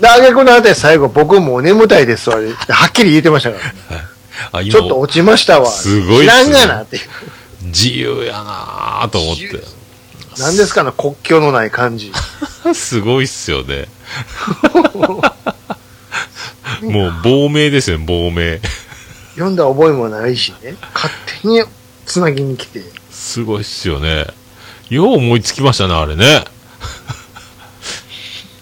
[0.00, 0.08] な。
[0.16, 2.36] で、あげくのあたり最後、僕もう眠たいですわ。
[2.36, 3.58] はっきり言ってましたか
[3.90, 4.04] ら、
[4.52, 5.70] あ、今ちょっと落ちましたわ。
[5.70, 7.02] すごいっすね知らんがなっていう。
[7.66, 9.62] 自由やなぁと思って。
[10.38, 12.12] 何ですかね、国境のない感じ。
[12.74, 13.88] すごいっすよね。
[16.82, 18.60] もう亡命ですよ、亡命。
[19.34, 20.76] 読んだ覚えもないしね。
[20.94, 21.12] 勝
[21.42, 21.62] 手に
[22.06, 22.82] つなぎに来て。
[23.10, 24.26] すごいっすよね。
[24.88, 26.44] よう思いつきましたね、あれね。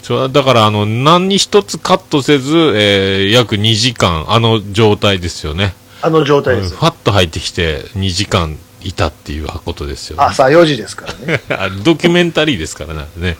[0.32, 5.74] だから、あの、何に一つカットせず、えー、約2時間、あの状態ですよね。
[6.02, 6.74] あの状態うんです。
[6.74, 10.24] ファッと入ってきて、2時間いたっていうことですよね。
[10.24, 11.40] 朝4時ですからね。
[11.48, 13.38] あドキュメンタリーですからね。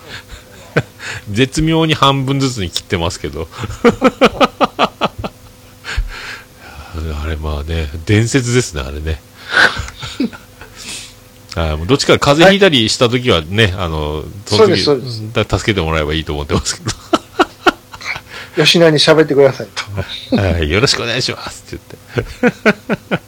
[0.77, 0.85] ね
[1.31, 3.49] 絶妙に半分ずつに切ってますけど。
[7.23, 9.21] あれまあね、伝説ですね、あれね。
[11.57, 16.83] あ もうどっちか風邪ひいたりした時はね、あの、その時そ助けてもらえばいいと思ってますけ
[18.57, 20.37] 吉野に喋ってくださいと。
[20.37, 20.43] ど。
[20.43, 21.99] はい、よろしくお願いしますって言
[23.19, 23.25] って。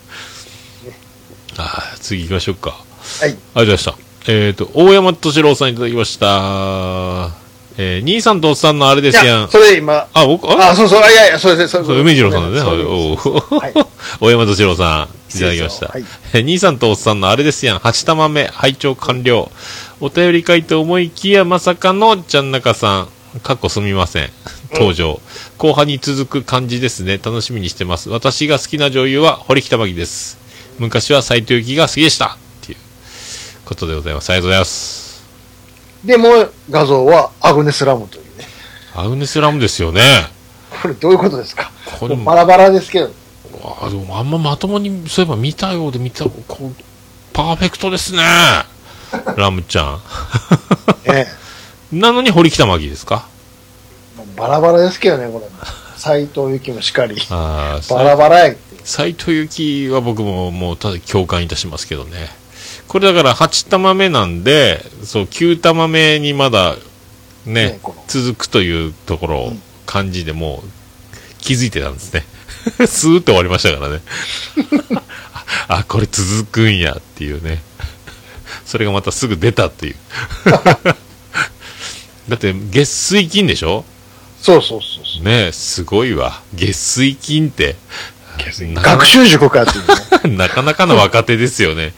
[1.59, 2.71] あ次行きましょうか。
[2.71, 3.31] はい。
[3.31, 4.06] ありがとうございました。
[4.29, 7.31] えっ、と、大山敏郎さんいただきました。
[7.79, 9.49] えー、兄さんとおっさんのあれですやん。
[9.49, 12.69] それ今、あ、僕、あ、あ、そうそう、あいやいや、それで、そう梅次郎さんだね。
[12.69, 13.75] はい
[14.21, 15.89] 大山敏郎さん、いただきました。
[15.89, 17.77] はいえー兄さんとおっさんのあれですやん。
[17.79, 19.51] 8玉目、拝聴完了。
[20.01, 24.31] お便り書いて思いきや、まさかのちゃんなかさん、かっこすみません。
[24.73, 25.21] 登場。
[25.59, 27.21] 後半に続く感じですね。
[27.23, 28.09] 楽しみにしてます。
[28.09, 30.39] 私が好きな女優は堀北真希です。
[30.79, 32.39] 昔は斎藤由貴が好きでした。
[33.67, 34.31] ことでございます。
[34.31, 35.25] ありがとうございます。
[36.05, 36.29] でも、
[36.71, 38.47] 画像はアグネス・ラムというね。
[38.95, 40.01] アグネス・ラムですよね。
[40.83, 41.71] これどういうことですか？
[41.99, 43.11] これバラバラですけど。
[43.83, 46.31] あでもあんままともにそういえば見たようで見たこ
[46.71, 46.75] う
[47.33, 48.23] パーフェクトですね
[49.37, 50.01] ラムちゃん
[51.05, 51.27] え
[51.91, 53.27] なのに堀北真希ですか？
[54.21, 54.39] え。
[54.39, 55.47] バラバラですけどね、これ。
[55.97, 57.21] 斎藤由貴もしかり。
[57.31, 58.55] ああバラバラや。
[58.85, 62.31] 斎藤由貴は僕ももうただ共感いたしますけどね
[62.88, 66.77] これだから8玉目なんでそう9玉目にまだ
[67.44, 69.53] ねね続くというところを
[69.87, 70.68] 感じでもう
[71.38, 72.25] 気づいてたんですね
[72.87, 74.01] スーッと終わりましたからね
[75.68, 77.62] ああこれ続くんやっていうね
[78.64, 79.96] それがまたすぐ出たっていう。
[82.29, 83.85] だって、月水金でしょ？
[84.42, 85.25] そうそうそうそう。
[85.25, 86.42] ねえ、すごいわ。
[86.53, 87.77] 月水金って。
[88.37, 90.37] 学習塾かっていうね。
[90.37, 91.92] なかなかの若手ですよね。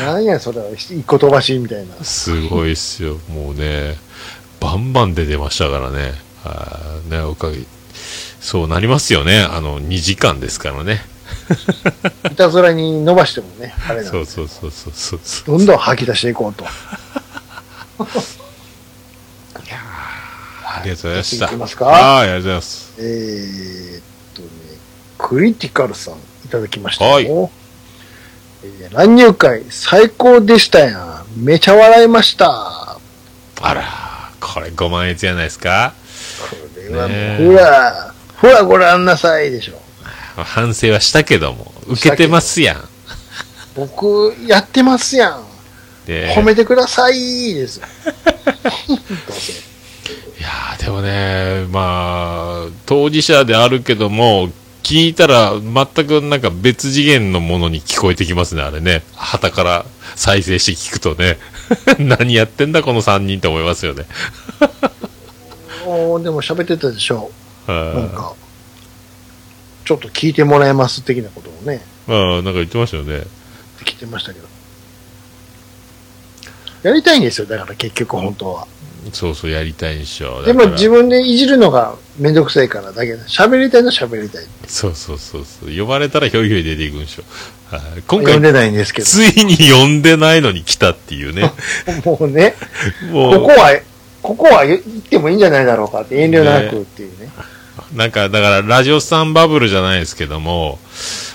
[0.00, 2.04] なんやそれは、一個飛ばしみたいな。
[2.04, 3.18] すごいっすよ。
[3.28, 3.96] もうね、
[4.60, 6.14] バンバン出てましたからね。
[6.44, 7.58] あーね、おかげ、
[8.40, 9.40] そうなりますよね。
[9.42, 11.04] あの、2時間ですからね。
[12.30, 15.58] いたずらに伸ばしてもね、あれなんでそうそうそうそうそうそう。
[15.58, 16.64] どんどん吐き出していこうと。
[20.80, 21.46] ありがとうございました。
[21.48, 22.92] 次行きますかはい、ありがとうございます。
[22.98, 24.02] えーっ
[24.34, 24.48] とね、
[25.18, 27.10] クリティカルさんいただきましたよ。
[27.12, 27.48] はいえー
[28.90, 31.24] 乱入会最高でしたやん。
[31.44, 32.98] めちゃ笑いました。
[33.60, 33.84] あら、
[34.40, 35.94] これ5万円じゃないですか？
[36.50, 39.80] これはもう、ほら、ほらご覧なさいでしょ。
[40.42, 42.88] 反省はしたけども、受けてますやん。
[43.76, 45.44] 僕、やってますやん。
[46.06, 47.86] で褒めてくださいですよ。
[48.88, 48.94] ど
[49.28, 49.52] うせ。
[50.38, 54.50] いやーでもね、まあ、当事者であるけども、
[54.82, 59.02] 聞いたら全くなんか別次元のものに聞こえてきますね、あれね。
[59.14, 61.38] 旗から再生して聞くとね。
[61.98, 64.04] 何やってんだこの3人って思いますよね。
[65.84, 67.30] おーでも喋ってたでしょ。
[67.66, 68.34] なんはか、
[69.84, 73.24] ちょっと聞いてもらえます的なことをね、いああ、なんか言ってましたよね。
[73.84, 74.46] 聞いてましたけど。
[76.82, 78.68] やりたいんですよ、だから結局本当は。
[79.12, 80.42] そうそう、やりたいんでしょ。
[80.42, 84.46] でも自分でいじるのがめんどくさいからだけど、喋りたいのは喋りたい。
[84.66, 85.76] そうそうそうそう。
[85.76, 87.22] 呼ばれたらひょいひょい出ていくんでしょ。
[87.74, 89.06] はい今回、読んでないんですけど。
[89.06, 91.52] ついに呼んでないのに来たっていうね。
[92.04, 92.54] もうね、
[93.10, 93.80] もうここは、
[94.22, 97.30] ここは言ってもいいんじゃないだろうかって遠慮なくっていうね。
[97.94, 100.78] なんか、だから、ラジオさんバブルじゃないですけども、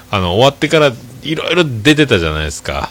[0.10, 0.92] あの、終わってから
[1.24, 2.90] いろいろ出てたじゃないですか。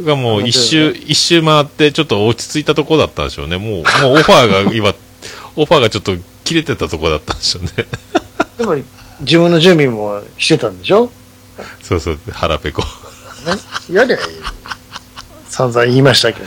[0.00, 3.58] がもう一周、一周回ってちょっと落ち着いたとこだったんでしょうね。
[3.58, 4.94] もう、もうオファーが 今、
[5.56, 7.70] オファーがちょっと切れてたとこだったんでしょうね。
[8.58, 8.76] でも
[9.20, 11.10] 自分の準備もしてたんでしょ？
[11.82, 12.82] そうそう、腹ペコ。
[12.82, 12.88] ね？
[13.90, 14.22] やりゃいい。
[15.48, 16.46] 散々言いましたけど。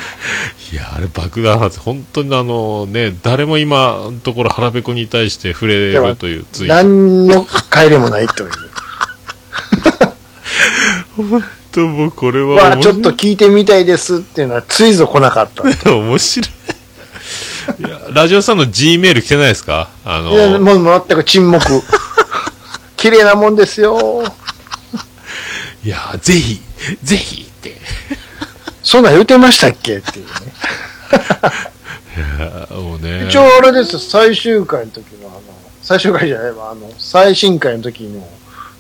[0.74, 6.74] いや、あれ爆弾発、本当にあのね、誰も今のところ腹ペコに対して触れるというツイート。
[6.76, 8.50] 何の帰りもないという。
[11.76, 15.64] ともうこれはまあ、ちょっと聞いてみたいですっていうのはついぞ来なかった。
[15.96, 16.50] 面白い。
[17.80, 19.90] いや、ラジオさんの G メール来てないですか？
[20.06, 21.82] あのいや、もう全く沈黙。
[22.98, 24.24] 綺麗なもんですよ。
[25.84, 26.62] いや、ぜひ、
[27.04, 27.78] ぜひって。
[28.82, 29.98] そんなん言ってましたっけ？
[29.98, 30.32] っていうね。
[32.18, 33.28] いやもうね。
[33.28, 35.42] 一応あれですよ、最終回の時のあの、
[35.84, 38.30] 最終回じゃないわ、あの、最新回の時にも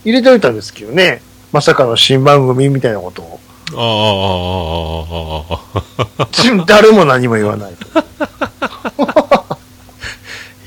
[0.05, 1.21] 入れておいたんですけどね。
[1.55, 3.39] まさかの新番組みたいなことを。
[3.71, 3.87] ああ、あ
[5.07, 6.27] あ、ああ、ああ。
[6.29, 7.85] ち 誰も何も言わないと。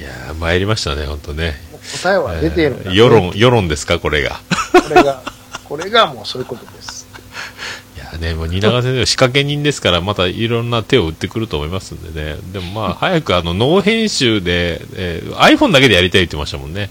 [0.00, 1.60] いや、参りましたね、本当ね。
[2.02, 2.96] 答えは出ているんだ、ね。
[2.96, 4.40] 世論、世論ですか、これが。
[4.72, 5.22] これが、
[5.64, 7.06] これがもうそういうことです。
[7.94, 12.38] いやね、もう蜷川先生は仕掛け人ですから、またいろんな手を打ってくると思いますんでね。
[12.54, 16.88] でもまあ、早くあの、ノー編集で、えー iPhone だけでやりたいって言ってましたもんね。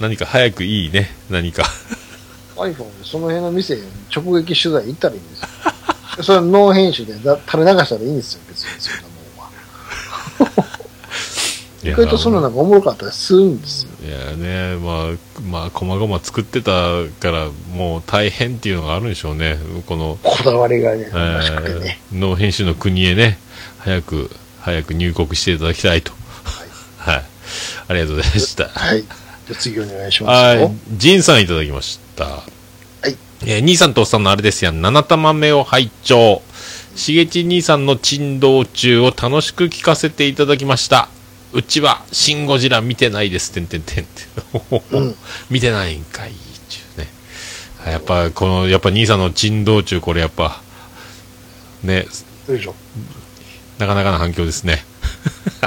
[0.00, 1.66] 何か早くいいね、何か。
[2.56, 3.82] iPhone でその辺の店に
[4.14, 5.48] 直撃取材行ったらいいんですよ。
[6.22, 10.66] それはノー編集でだ垂れ流したらいいんですよ、別にそんなもんは。
[11.84, 13.90] 意外とそのなんかおもろかったりするんですよ。
[14.06, 16.70] いやね、まあ、まあ、こまごま作ってた
[17.20, 19.58] から、もう大変っていうのがあるんでしょうね。
[19.86, 21.98] この、こだわりがね、え。
[22.12, 23.38] ー、ノー編集の国へね、
[23.78, 26.12] 早く、早く入国していただきたいと。
[26.98, 27.24] はい。
[27.88, 28.68] ありがとうございました。
[28.68, 29.02] はい。
[29.02, 30.64] じゃあ次お願いしますよ。
[30.64, 30.74] はい。
[30.92, 32.05] ジンさんいただきました。
[32.24, 33.16] はい。
[33.42, 36.42] えー兄さんとおっさんのあれですやん、七玉目を拝聴。
[36.94, 41.08] しげち兄さんの珍道中を楽しく聞かせていただきました。
[41.52, 44.22] うちは、シン・ゴジラ見てないです、てんてんてんって。
[44.90, 45.14] うん
[45.50, 46.32] 見てないんかい、
[46.68, 47.08] ちゅうね。
[47.86, 50.60] あやっぱ、この、やっぱ兄さんの珍道中、これやっぱ、
[51.82, 52.06] ね。
[53.78, 54.84] なかなかな反響ですね。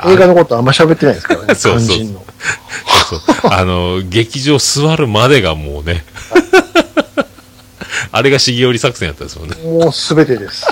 [0.06, 1.98] 映画のことあんま喋ってないですからね、 そうそう。
[1.98, 3.52] そうそう。
[3.52, 6.06] あの、劇場座るまでがもうね、
[8.12, 9.56] あれが重織作戦やったですもんね。
[9.64, 10.66] もうすべてです。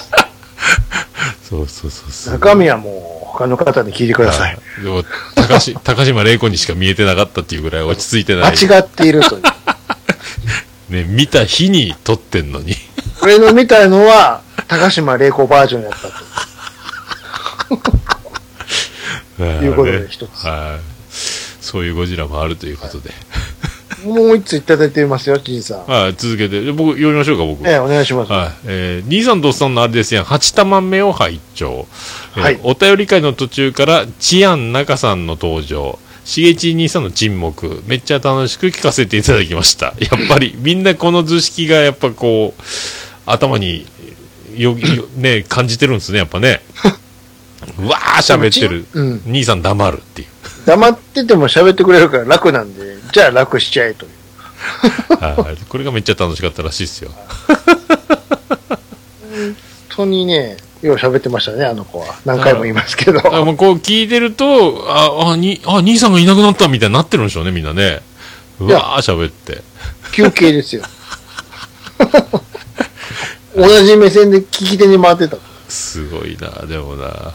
[1.49, 2.33] そうそうそうそう。
[2.33, 4.57] 中身はもう他の方に聞いてください。
[4.83, 5.03] でも、
[5.35, 8.57] 高し高島玲子にしか見えてなかったっていうぐらい落ち着いてない。
[8.57, 9.43] 間違っているという。
[10.89, 12.75] ね、見た日に撮ってんのに。
[13.21, 16.13] 俺の見たのは、高島玲子バージョンやったと。
[19.43, 20.97] いうことでね一つはい。
[21.63, 23.11] そういうゴジラもあるということで。
[24.05, 25.85] もう一ついただいてますよ、じいさん。
[25.85, 26.61] はい、続けて。
[26.61, 27.67] で僕、読みましょうか、僕。
[27.67, 28.31] ええ、お願いします。
[28.31, 28.51] はい。
[28.65, 31.87] えー、兄さんとおっさんのあれですやん、八玉目を拝聴。
[32.35, 35.99] えーはいお便り会の途中から、チアン中さんの登場。
[36.23, 37.83] しげち兄さんの沈黙。
[37.87, 39.93] めっちゃ楽しく聞かせていただきました。
[39.99, 42.61] やっぱり、みんなこの図式がやっぱこう、
[43.25, 43.87] 頭に
[44.55, 46.61] よ、よ、ね、感じてるんですね、やっぱね。
[47.79, 48.85] うわー喋ってる。
[48.93, 49.21] うん。
[49.25, 50.27] 兄さん黙るっていう。
[50.65, 54.11] 黙ってても喋ってくれるから楽なんで、じゃあ楽しちゃえという。
[55.19, 57.11] はいこれがめっちゃ楽しかったらしいですよ。
[57.47, 57.57] 本
[59.89, 62.15] 当にね、よう喋ってましたね、あの子は。
[62.25, 63.35] 何回も言いますけど。
[63.35, 68.01] あもうこう聞いてると、あ、あ、に、あ、兄さんがいなくなったみたいになってるんでしょうね、みんなね。
[68.59, 69.61] うわー喋って。
[70.11, 70.83] 休憩ですよ。
[73.55, 75.37] 同じ目線で聞き手に回ってた。
[75.67, 77.33] すごいな、でもな。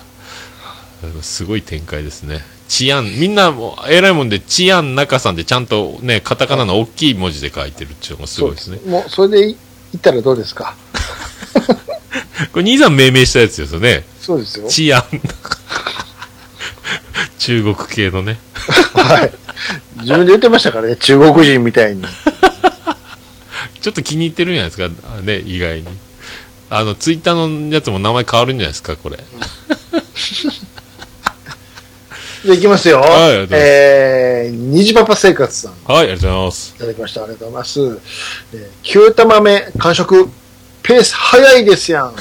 [1.23, 2.41] すごい展開ですね。
[2.69, 8.79] 治安、みんなもう、偉いもんで、治安中さんでちゃんとね、カタカナの大きい文字で書いてるっていうのがすごいですね。
[8.87, 9.57] もう、それで言
[9.99, 10.75] ったらどうですか？
[12.53, 14.05] これ兄さん命名したやつですよね。
[14.21, 14.69] そうですよ。
[14.69, 15.05] 治安。
[17.39, 18.39] 中国系のね。
[18.95, 19.33] はい。
[20.01, 22.05] 自分で言ってましたからね、中国人みたいに。
[23.81, 25.89] ちょっと気に入ってるんじゃないですか、あね、意外に。
[26.71, 29.19] あの、ツイッターのやつも名前変わるんじゃないですか、これ。
[32.45, 32.99] じゃあ行きますよ。
[32.99, 35.73] はいありがとうございますえー、虹パパ生活さん。
[35.73, 36.79] いはい、ありがとうございます。
[36.79, 37.23] ただきました。
[37.23, 38.01] ありがとうございます。
[38.53, 40.29] えー、九玉目完食。
[40.83, 42.15] ペース早いですやん。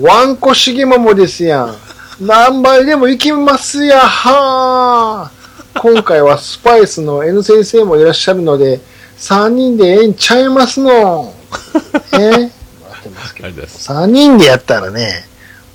[0.00, 1.76] ワンコしげももですやん。
[2.18, 5.80] 何倍でもいきますやはー。
[5.80, 8.80] 今回はスパイスの N 先生もいらっしゃるので、
[9.18, 11.34] 3人でええんちゃいますの。
[12.12, 13.92] えー、待ってますけどありがとうございます。
[13.92, 15.26] 3人でやったらね、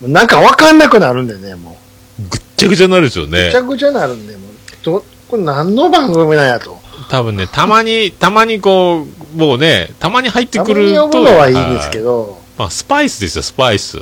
[0.02, 1.78] なんかわかんなくなるんでね、も
[2.20, 3.30] ぐっちゃぐちゃになるでしょうう。
[3.30, 3.58] ねぐち。
[3.58, 4.52] ゃぐちゃなるんで、もう、
[4.84, 6.78] ど、これ何の番組なんやと。
[7.10, 10.92] 多分ね、たまに、たまにこう、もうね、たまに入ってたまくると。
[10.92, 14.02] に呼ぶのはいいんですけど、まあ、スパイスですよ、スパイス。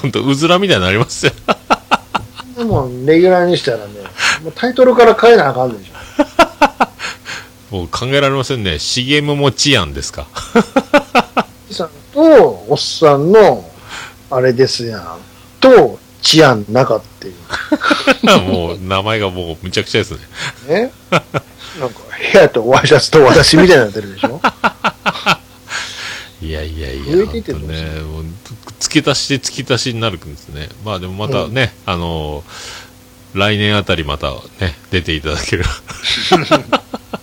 [0.00, 1.32] ほんと、うずらみたいになりますよ。
[2.56, 3.84] でも、レギュラーにしたらね、
[4.42, 5.96] もうタイトルから変えなあかんでしょ。
[7.76, 8.78] もう考えられませんね。
[8.78, 10.26] しげももちあんですか。
[11.70, 13.68] さんと、おっさんの、
[14.30, 15.18] あれですやん、
[15.60, 17.34] と、治安中っていう。
[18.50, 20.18] もう、名前がもう、むちゃくちゃですね。
[20.68, 20.92] ね？
[21.10, 21.24] なんか、
[22.32, 24.40] 部屋とワイシャツと私みたいになってるでしょ？
[26.42, 27.04] いやいやいや、
[27.74, 28.24] ね、もう、
[28.80, 30.68] 付け足しで付け足しになるんですね。
[30.84, 32.44] まあでもまたね、あのー
[33.34, 35.64] 来年あたりまたね、出ていただける。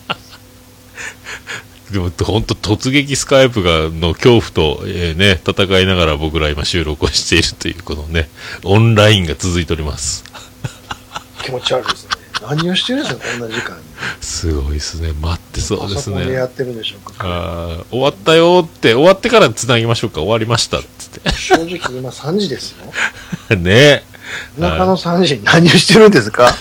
[1.93, 8.29] でも、ほんと突撃スカイプが、の恐怖と、えーね、戦いながら僕ら今収録をしているという、このね、
[8.63, 10.23] オンラインが続いております。
[11.43, 12.10] 気持ち悪いですね。
[12.41, 13.84] 何をしてるんですか、こんな時間に。
[14.21, 15.13] すごいですね。
[15.21, 16.45] 待ってそうですパソコンでやね。
[16.45, 17.13] ってるんでしょうか。
[17.19, 20.21] あー終わったよって、終わってから繋ぎましょうか。
[20.21, 20.79] 終わりました。
[20.79, 22.91] つっ正直今3時ですよ。
[23.49, 23.56] て。
[23.62, 24.03] ね
[24.58, 26.56] 夜中の3時に何をしてるんですか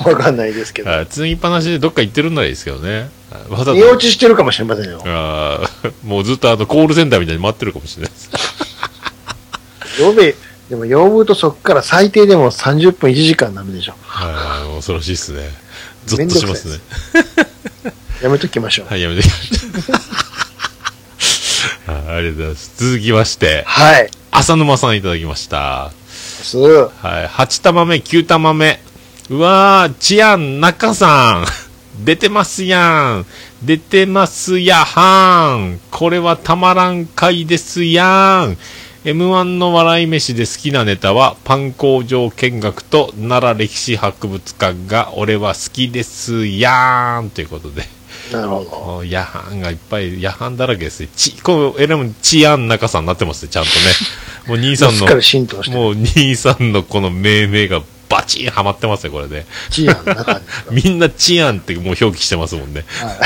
[0.04, 0.90] わかんないですけど。
[0.90, 3.10] あつぎっぱなしでどっか行ってるんならいいですけどね。
[3.30, 5.02] あわざと寝落ちしてるかもしれませんよ。
[5.04, 8.30] あーもうずっとあのコールセンターみたいに待ってるかもしれないです。
[10.02, 10.34] 呼べ、
[10.70, 13.94] でも呼ぶとそこから最低でも30分1時間になるでしょ。
[14.02, 15.50] はい、恐ろしいですね。
[16.06, 16.78] ゾッとしますね。
[18.22, 18.86] やめときましょう。
[18.88, 19.22] はい、やめて。
[19.22, 19.30] はい
[21.86, 22.72] ありがとうございます。
[22.76, 24.10] 続きまして、はい。
[24.30, 25.92] 浅沼さんいただきました。
[26.08, 26.88] すは
[27.22, 28.80] い、8玉目、9玉目。
[29.30, 31.46] うわー、チアン、中さん。
[32.04, 33.26] 出てますやん。
[33.62, 35.80] 出てますやはん。
[35.90, 38.58] これはたまらん回ですやん。
[39.06, 47.30] M1 の笑い飯で好きなネタは、パン工場見学と奈良歴史博物館が俺は好きですやん。
[47.30, 47.88] ということで。
[48.30, 51.08] なるほもうヤハンがいっぱい、ヤハンだらけですね。
[51.16, 53.76] ち、こう、えらいもん、チアン中さんになってますね、ちゃんとね。
[54.48, 54.92] もう兄さど。
[54.92, 55.06] んの。
[55.72, 57.80] もう兄さんのこの命名が
[58.14, 59.44] バチンハマってますね、これで。
[59.70, 62.84] チアンの中ですかみんなチアンってもう表記してますもんね。
[63.00, 63.16] はい。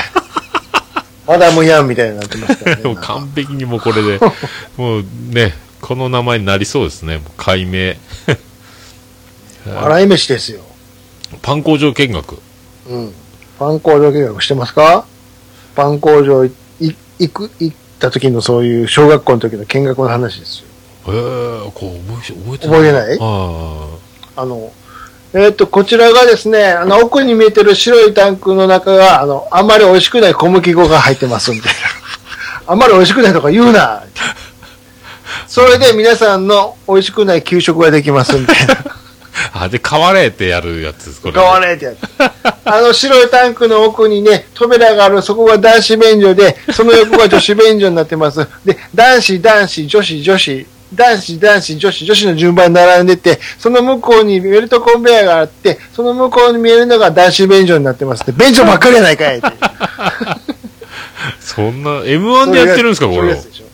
[1.27, 2.85] マダムヤンみたいになってますからね。
[2.89, 4.19] も完璧にもうこれで、
[4.79, 7.95] もうね、この名前になりそうですね、もう解明。
[9.67, 10.61] 笑い飯ですよ。
[11.43, 12.39] パン工場見学。
[12.89, 13.13] うん。
[13.59, 15.05] パン工場見学してますか？
[15.77, 21.13] パン工場い行く、行った時のそういう小学校の時の見学の話ですよ。
[21.13, 21.17] へ
[21.67, 23.19] え、こう覚えて、覚えて覚えてない？
[23.21, 23.88] ああ
[24.45, 24.73] の、
[25.35, 31.79] えっ、と、こちらがですね、あの、奥に見えてる白いタンクの中が、あの、あんまり美味しくない小麦粉が入ってますみたいな。
[32.73, 34.03] あんまり美味しくないとか言うな。
[35.47, 38.75] それで皆さんの美味しくない給食ができますみたいな。
[38.75, 38.99] あ。
[39.65, 41.35] あ、で、変われってやるやつです、これ。
[41.35, 41.97] 変われってやつ。
[42.65, 48.47] あの白いタンクの奥にね、扉がある、そこが男子便所で、その横が女子便所になってます。
[48.65, 59.47] で、男子、男子、女子、女子、男子、男子、女子、女子の順番に並んでて、その向こうにベルトコンベヤーがあって、その向こうに見えるのが男子便所になってますって、便所ばっかりやないかいって。
[61.41, 63.21] そんな、M1 でやってるんですか、これを。
[63.21, 63.65] そういうやつでしょ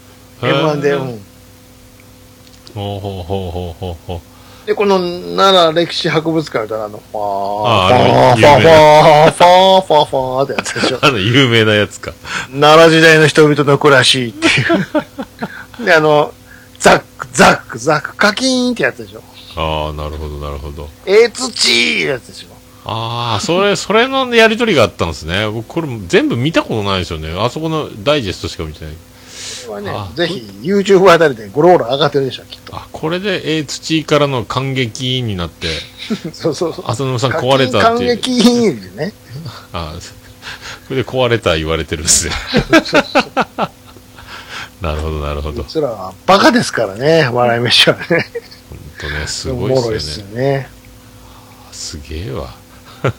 [0.42, 1.20] M1 で、うん。
[2.74, 4.66] ほうほうほうほうほうほう。
[4.66, 4.98] で、この
[5.36, 10.98] 奈良歴史博物館からあの、ファー、あファー、ファー、フ有名ァー、ファー、ファー、ファーってやつでしょ。
[11.04, 12.12] あの、有名なやつか。
[12.50, 15.84] 奈良時代の人々の暮らしっていう。
[15.84, 16.32] で、あの、
[16.84, 19.22] ザック、ザック、ザック、カキーンってやつでしょ。
[19.56, 20.90] ああ、なるほど、なるほど。
[21.06, 22.48] えー、土ってやつでしょ。
[22.84, 25.48] ああ、それ、それのやりとりがあったんですね。
[25.48, 27.34] 僕、これ全部見たことないですよね。
[27.38, 28.94] あそこのダイジェストしか見てない。
[29.66, 32.76] これはあね、ぜひ YouTube あたりでゴロゴロ上がってるでしょ、きっと。
[32.76, 35.68] あ、これで、えー、土からの感激になって、
[36.34, 36.84] そうそうそう。
[36.86, 38.16] 浅野さん壊れた感っていう。
[38.16, 39.14] 激でね。
[39.72, 39.98] ああ、
[40.88, 42.32] これで壊れた言われてるんですよ。
[44.84, 45.64] なるほど、なるほど。
[45.80, 48.04] らはバカですからね、笑い飯はね。
[48.68, 49.98] ほんとね、すごいおもろいでよね。
[49.98, 50.68] ですすよね。
[51.72, 52.54] すげえわ。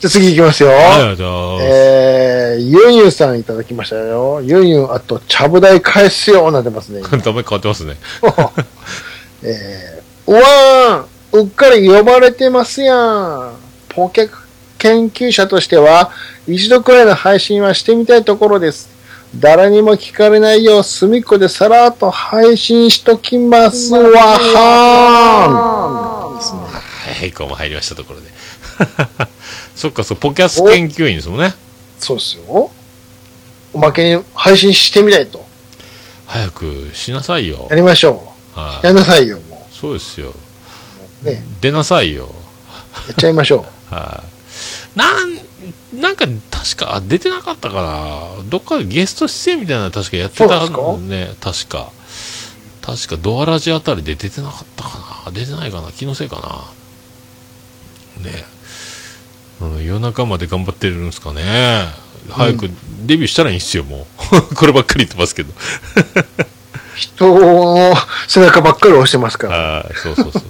[0.00, 0.70] じゃあ次行きますよ。
[0.70, 1.16] あ、
[1.62, 4.42] えー、ユンユンさんいただきましたよ。
[4.42, 7.00] ユンユン、あと、ちゃぶ台返すよ、なってますね。
[7.00, 7.96] ダメ変わってますね。
[9.42, 13.52] えー、うわーん、うっかり呼ばれてますやん。
[13.88, 14.28] ポケ
[14.78, 16.10] 研究者としては、
[16.46, 18.88] 一度くらいの配信はしてみたいところです。
[19.36, 27.18] 誰にも聞かれないよう隅っこでさらっと配信しときますわはーん。
[27.18, 28.26] はい、こうも入りましたところで。
[29.76, 31.54] そっか、そう、ポキャス研究員ですもんね。
[31.98, 32.70] そうですよ。
[33.72, 35.46] おまけに配信してみたいと。
[36.26, 37.76] 早くしなさいよや。
[37.76, 38.60] りましょう。
[38.60, 40.32] はいやんなさいよ、もそうですよ。
[41.22, 41.26] う。
[41.26, 41.42] ね。
[41.60, 42.34] 出なさいよ。
[43.08, 44.37] やっちゃいましょ はい。
[44.94, 45.38] なん、
[46.00, 48.42] なんか、確か、あ出てなかったかな。
[48.44, 51.34] どっかでゲスト出演みたいなの確かやってたそうね。
[51.40, 51.92] 確か。
[52.82, 55.32] 確か、ドアラジあたりで出てなかったかな。
[55.32, 55.92] 出てないかな。
[55.92, 56.36] 気のせいか
[58.22, 58.30] な。
[58.30, 58.44] ね
[59.60, 61.86] うん、夜中まで頑張ってるんですかね。
[62.30, 62.68] 早く
[63.06, 64.06] デビューしたらいいんすよ、も
[64.50, 64.54] う。
[64.54, 65.50] こればっかり言ってますけど。
[65.50, 65.54] う。
[66.96, 67.94] 人の
[68.26, 69.86] 背中ばっかり押してますから。
[70.02, 70.42] そうそうそう。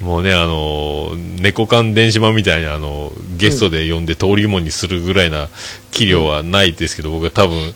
[0.00, 5.48] もうね、あのー、猫缶電子版みたいな、あのー、ゲストで呼んで通りもんにするぐらいな
[5.90, 7.74] 器量はないですけど、僕は多分、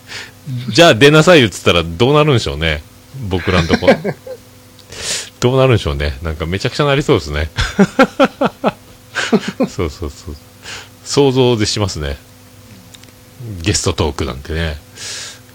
[0.70, 2.82] じゃあ出なさいよって言ったらどうなるんでしょうね。
[3.28, 3.88] 僕らのとこ。
[5.40, 6.18] どうなるんでしょうね。
[6.22, 7.50] なんかめちゃくちゃなりそうですね。
[9.68, 10.36] そうそうそう。
[11.04, 12.16] 想像でしますね。
[13.60, 14.78] ゲストトークなんてね。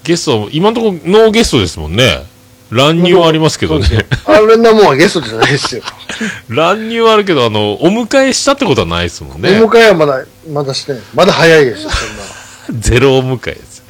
[0.03, 2.24] ゲスト、今のところノーゲストですもんね。
[2.70, 4.05] 乱入はありますけどね。
[4.26, 5.84] あれなもんはゲストじゃないですよ。
[6.49, 9.49] 乱入はあるけど、あの、お迎えしたってことはないですもんおね。
[9.59, 10.95] 迎えはまだ、まだして。
[11.15, 12.05] まだ早いですよ、そ
[12.74, 12.82] んな。
[12.82, 13.84] ゼロお迎えです。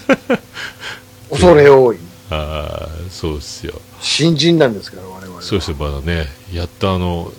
[1.30, 1.98] 恐れ多い。
[2.30, 3.80] ああ、そうですよ。
[4.00, 5.42] 新人なんですから、我々は。
[5.42, 6.28] そうですよ、まだね。
[6.52, 7.32] やっとあの、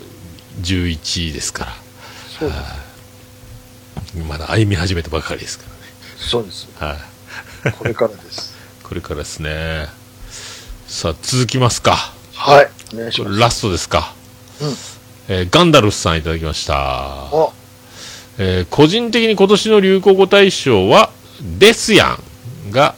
[0.62, 1.76] 11位ですから。
[2.40, 4.18] そうです。
[4.28, 5.66] まだ歩み始めたばかりですか
[6.18, 6.68] そうです。
[6.80, 7.00] らね。
[7.64, 7.74] はい。
[7.74, 8.54] これからです。
[8.84, 9.88] これからですね。
[10.92, 11.96] さあ、続きますか。
[12.36, 12.70] はい。
[12.94, 13.40] お願いします。
[13.40, 14.14] ラストですか。
[14.62, 14.68] うん
[15.30, 17.30] えーガンダルスさんいただきました。
[17.32, 17.54] お、
[18.38, 21.10] えー個人的に今年の流行語大賞は、
[21.58, 22.18] ですや
[22.68, 22.96] んが、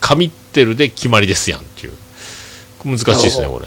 [0.00, 1.94] 神ってるで決まりですやんっていう。
[2.84, 3.66] 難しいですね、なこれ。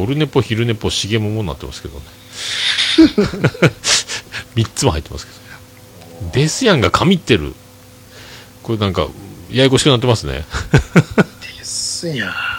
[0.00, 2.04] オルネポ、昼ネポ、しげももになってますけどね。
[4.54, 6.30] 三つも入ってますけどね。
[6.32, 7.56] ですやんが神ってる。
[8.62, 9.08] これなんか、
[9.50, 10.44] ややこしくなってますね。
[11.58, 12.57] ですやん。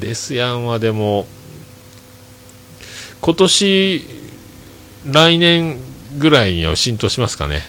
[0.00, 1.26] ですやんはでも、
[3.20, 4.04] 今年、
[5.06, 5.78] 来年
[6.18, 7.62] ぐらいには浸透しますかね。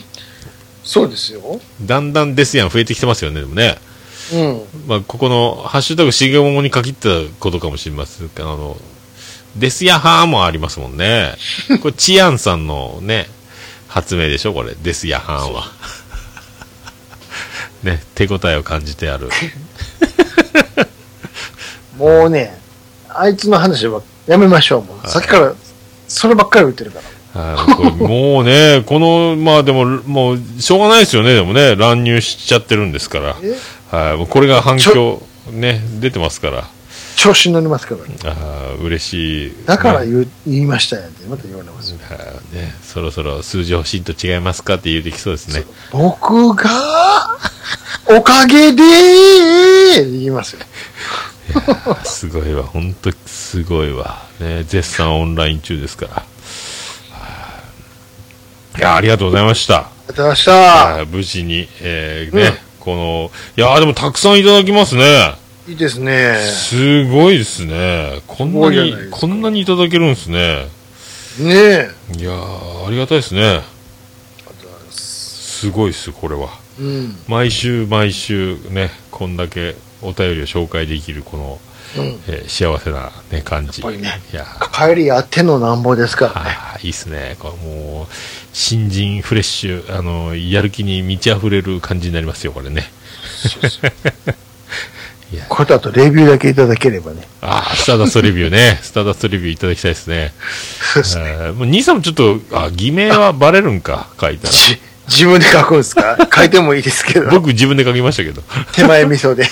[0.84, 1.60] そうですよ。
[1.82, 3.78] だんだんですやん増えてきてますよね、でもね。
[4.32, 4.62] うん。
[4.86, 8.80] まあ、ここの、ハッシュタグしげももに限ったことかもしれませんが、あの、
[9.56, 11.34] ですやはーもありますもんね。
[11.82, 13.28] これ、チアンさんのね、
[13.88, 14.74] 発明でしょ、これ。
[14.74, 15.72] ですやはーは。
[17.82, 19.28] ね、手応えを感じてある。
[22.00, 22.58] もうね、
[23.10, 24.82] あいつの話はやめましょう。
[24.84, 25.52] もう、さっきから、
[26.08, 27.04] そればっかり言ってるから。
[27.04, 27.12] は
[27.70, 33.36] いこれもうね、 この、まあでも、もう、しょうがないですよね、でもね、乱入しちゃってるんですから。
[33.42, 33.54] え？
[33.94, 35.22] はい、もうこれが反響、
[35.52, 36.64] ね、出てますから。
[37.20, 38.32] 調子に乗りますから。
[38.32, 39.54] あー嬉しい。
[39.66, 41.98] だからね言う、言いましたやんって、また言われますね、
[42.82, 45.64] そろそろ数字欲しいと違いますかって言うてきそうですね。
[45.92, 47.38] 僕が、
[48.06, 48.82] おかげで、
[50.02, 50.60] 言いますよ。
[51.52, 54.22] ーすごいわ、本当すごいわ。
[54.40, 56.12] ね、絶賛オンライン中ですから。
[56.14, 56.22] は
[58.76, 59.78] いいや、ありがとうございました。
[59.78, 60.52] ありがとうございました。
[60.52, 65.34] はい無事に、えーね、うんこの、いやーでもたくさんいただきますね。
[65.70, 66.34] いいですね。
[66.36, 68.22] すごいですね。
[68.26, 70.66] こんなにこんなにいただけるんですね。
[71.38, 71.90] ねえ。
[72.18, 73.40] いやー、ありがたいですね。
[73.40, 75.60] ありがとうございます。
[75.60, 76.48] すごいっす、これは。
[76.80, 77.16] うん。
[77.28, 81.60] 毎週毎週ね、こんだけお便りを紹介できる、この、
[81.98, 82.20] うん。
[82.26, 83.80] えー幸せな、ね、感じ。
[83.80, 86.50] やっぱりねいやー帰りあってのなんぼですからね。
[86.82, 87.36] いいっすね。
[87.38, 88.14] これもう、
[88.52, 92.90] 新人フレッシュ、あの、やる気に満ち溢れる感じになりますよ、これね。
[93.62, 93.86] い
[94.26, 94.34] や
[95.48, 97.26] これとあとレビューだけいただければね。
[97.40, 98.78] ああ、スターダストレビューね。
[98.82, 100.32] スターダストレビューいただきたいですね。
[100.94, 101.24] そうですね。
[101.26, 104.52] えーもう兄さんもちょっと、あ、偽名は バレるんか、書いたら。
[104.52, 106.16] じ自分で書くんですか？
[106.34, 107.30] 書いてもいいですけど。
[107.30, 108.42] 僕自分で書きましたけど。
[108.72, 109.48] 手前味噌で。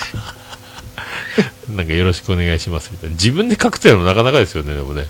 [1.69, 3.15] なんかよろしくお願いしますみたいな。
[3.15, 5.01] 自分で書くっていうのもなかなかですよね、でもね。
[5.01, 5.07] よ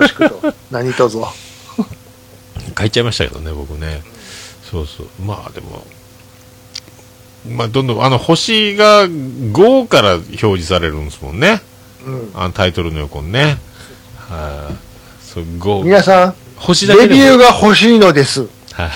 [0.00, 0.54] ろしくと。
[0.70, 1.18] 何卒。
[2.78, 4.02] 書いちゃいましたけどね、僕ね。
[4.70, 5.06] そうそう。
[5.24, 5.86] まあでも、
[7.48, 11.60] まあどんどん、あの、星が5から表示されるんですもんね。
[12.06, 12.30] うん。
[12.34, 13.58] あのタイトルの横にね。
[14.28, 15.84] はい、そう、5。
[15.84, 17.02] 皆さん、星だけ。
[17.02, 18.48] レビューが欲しいのです。
[18.72, 18.90] はい。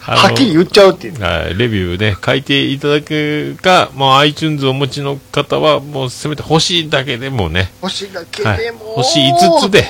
[0.00, 1.20] はっきり言っちゃうっていう。
[1.20, 9.88] はい、レビューね、書いていただくか、もう iTunes をお持ちの方は、もうせめて星だけでもね、星だけはいでも、、星5つで、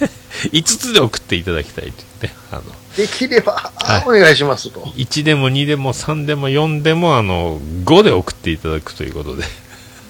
[0.52, 2.62] 5つで送っていただきたいというね、あの、
[2.96, 4.80] できれば、はいお願いしますと。
[4.80, 9.44] 1でも2でも3でも4でも、あの、5で送っていただくということで、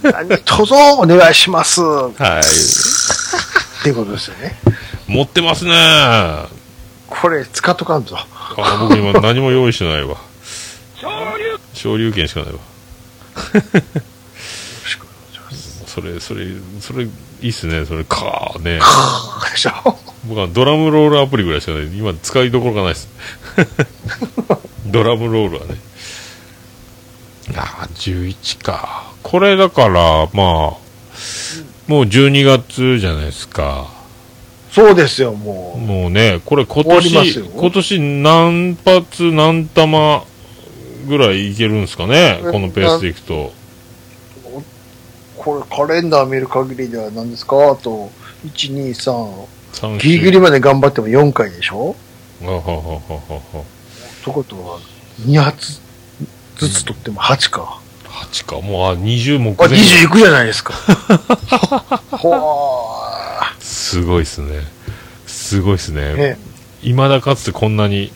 [0.02, 1.80] 何卒お願いします。
[1.80, 3.82] っはい。
[3.82, 4.56] ていうことですよね。
[5.06, 6.48] 持ってますねあ、
[7.06, 8.16] これ使っとかんと。
[8.80, 10.16] 僕今何も用意してないわ。
[11.74, 12.54] 昇竜拳しかないわ。
[12.54, 12.60] よ
[13.54, 13.60] ろ
[14.88, 15.84] しくお願いします。
[15.86, 16.46] それ、それ、
[16.80, 17.08] それ、い
[17.42, 18.80] いっすね、それ、かーね。
[19.52, 21.86] でしょ僕はドラムロールアプリぐらいしかない。
[21.96, 23.08] 今使いどころがないです。
[24.86, 25.76] ドラムロールはね。
[27.56, 29.12] ああ、11か。
[29.22, 30.80] これだから、まあ、も
[31.88, 33.86] う12月じゃないですか。
[34.72, 40.24] そうですよ、ももうね、これ今年よ、今年何発何玉
[41.06, 42.40] ぐらいいけるんですかね？
[42.42, 43.52] えこのペースでいくと。
[44.56, 44.62] う。
[45.36, 47.56] これカレンダー見る限りでは何ですか？
[47.70, 48.10] あと、
[48.46, 49.44] 1、2、3。
[49.74, 51.96] 3ギリギリまで頑張っても4回でしょ？
[52.42, 53.64] あはははは
[54.32, 54.78] ことは、
[55.26, 55.80] 2発
[56.56, 57.80] ずつ取っても8か。
[58.30, 58.60] 8か。
[58.60, 59.78] もう、あ、20目あ、前。
[59.78, 60.74] 20いくじゃないですか。
[62.10, 62.34] ほ
[63.60, 64.60] すごいっすね。
[65.26, 66.16] すごいっすー。
[66.16, 66.22] ね。
[66.30, 66.38] ね。
[66.82, 68.12] 未だかつてこんなに、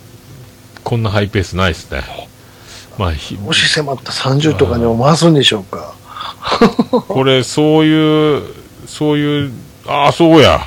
[0.84, 2.02] こんなハイペースないですね。
[2.98, 5.94] まあ、ひもし迫った30とかにも回すんでしょうか。
[7.08, 8.42] これ、そういう、
[8.86, 9.52] そういう、
[9.86, 10.66] ああ、そうや。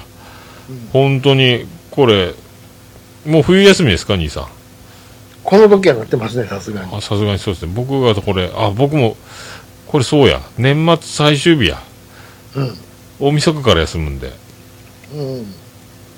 [0.94, 2.34] 本当に、これ、
[3.26, 4.48] もう冬休みですか、兄さん？
[5.44, 6.96] この時はなってますね、さすがに。
[6.96, 7.72] あさすがにそうですね。
[7.76, 9.18] 僕がこれ、あ、僕も、
[9.88, 10.42] これそうや。
[10.58, 11.82] 年末最終日や。
[12.56, 12.78] うん。
[13.20, 14.32] 大晦日から休むんで。
[15.14, 15.54] うん。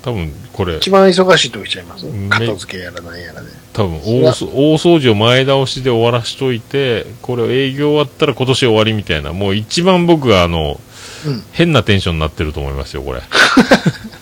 [0.02, 2.06] 多分、これ、一番忙しい時ちゃいます？
[2.06, 3.48] ん片付けやらなんやらで。
[3.72, 10.78] 多分大掃除を前倒しで終わらしといて、これを営業終わったら今年終わりみたいな、もう一番僕があの、
[11.26, 13.22] うん変なテンションになってると思いますよ、これ。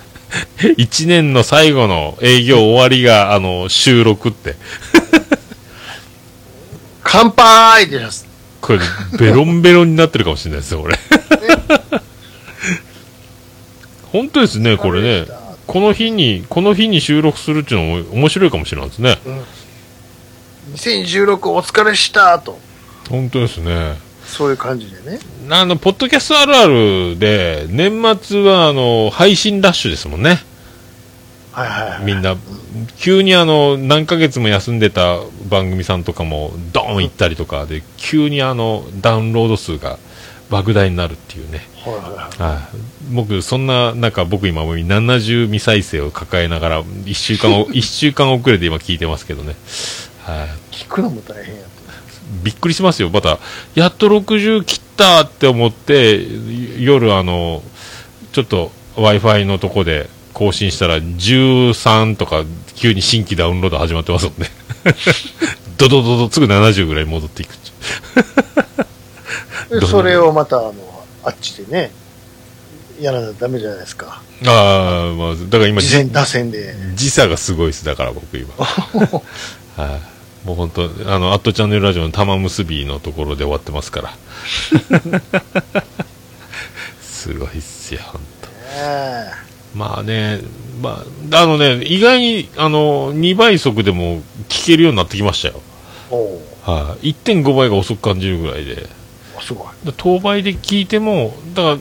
[0.77, 4.57] 一年の最後の営業終わりが、あの、収録って。
[7.03, 8.27] 乾杯ってやつ。
[8.61, 8.79] これ、
[9.19, 10.99] ベロンベロンになってるかもしれないですよ、これ。
[14.13, 15.27] 本当ですね、これね。
[15.67, 19.19] この日に、この日に収録するっていうのも面白いかもしれないですね。
[20.75, 22.59] 2016お疲れしたと。
[23.11, 23.97] 本当ですね。
[24.25, 25.19] そういう感じでね。
[25.51, 30.41] あの、ポッドキャストあるあるで、年末は、あの、配信ラッシュですもんね。
[31.53, 32.05] はいはいはい。
[32.05, 32.37] みんな、
[32.97, 39.99] 急にあの、何ヶ月も休んでた番組さんとかも、ドーン行ったりとかで、急にあの、ダウンロード数が
[40.51, 41.67] 莫大になるっていうね。
[41.85, 42.03] はいはい
[42.43, 42.53] はい。
[42.55, 43.15] はい。
[43.15, 49.55] 僕、そんな、なんか僕今もう70未再生を抱えながら、一週間を、 一週間遅れで今聞いてますけどね。
[50.25, 50.75] はい。
[50.75, 51.69] 聞くのも大変やと。
[52.43, 53.11] びっくりしますよ。
[53.11, 53.39] また、
[53.75, 56.27] やっと60切ったって思って、
[56.79, 57.63] 夜あの、
[58.33, 60.09] ちょっと Wi-Fi のとこで
[60.43, 62.43] 更新したら13とか
[62.75, 64.49] 急に新規ダウンロード始まってますもんね。
[65.79, 67.55] ドドドドすぐ70ぐらい戻っていく
[69.87, 71.93] それをまた、あの、あっちでね、
[73.01, 74.21] やらないとダメじゃないですか。
[74.47, 76.75] ああ、まあ、だから今、事前打線で。
[76.95, 77.85] 時差がすごいです。
[77.85, 78.53] だから僕今。
[79.77, 84.13] はいもう本当あの、アットチャンネルラジオの玉結びのところで終わってますから。
[87.01, 90.41] すごいっすよ、本当えまあね、
[90.81, 95.61] まあ、あのね、意外に、あの、2倍速でも聞けるようになってきましたよ。
[96.65, 98.87] はい、1.5倍が遅く感じるぐらいで。
[99.41, 99.67] すごい。
[99.85, 101.81] だ当倍で聞いても、だか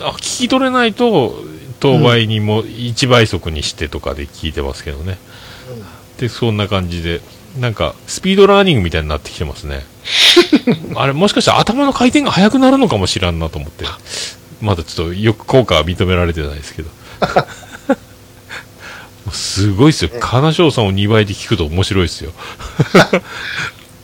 [0.00, 1.42] ら、あ聞き取れないと、
[1.80, 5.18] 当倍にも1倍速にしてとかで聞いてますけどね。
[6.18, 7.20] で、そんな感じで、
[7.58, 9.84] なんか、スピードラーニングみたいになってきてますね。
[10.94, 13.84] あれ、もしかしたら頭の回転が速くなるのかもしらんなと思って。
[14.60, 16.90] まだちょっとよく効果は認められてないですけど。
[19.32, 20.10] すごいですよ。
[20.20, 22.32] 金賞さんを2倍で聞くと面白いですよ。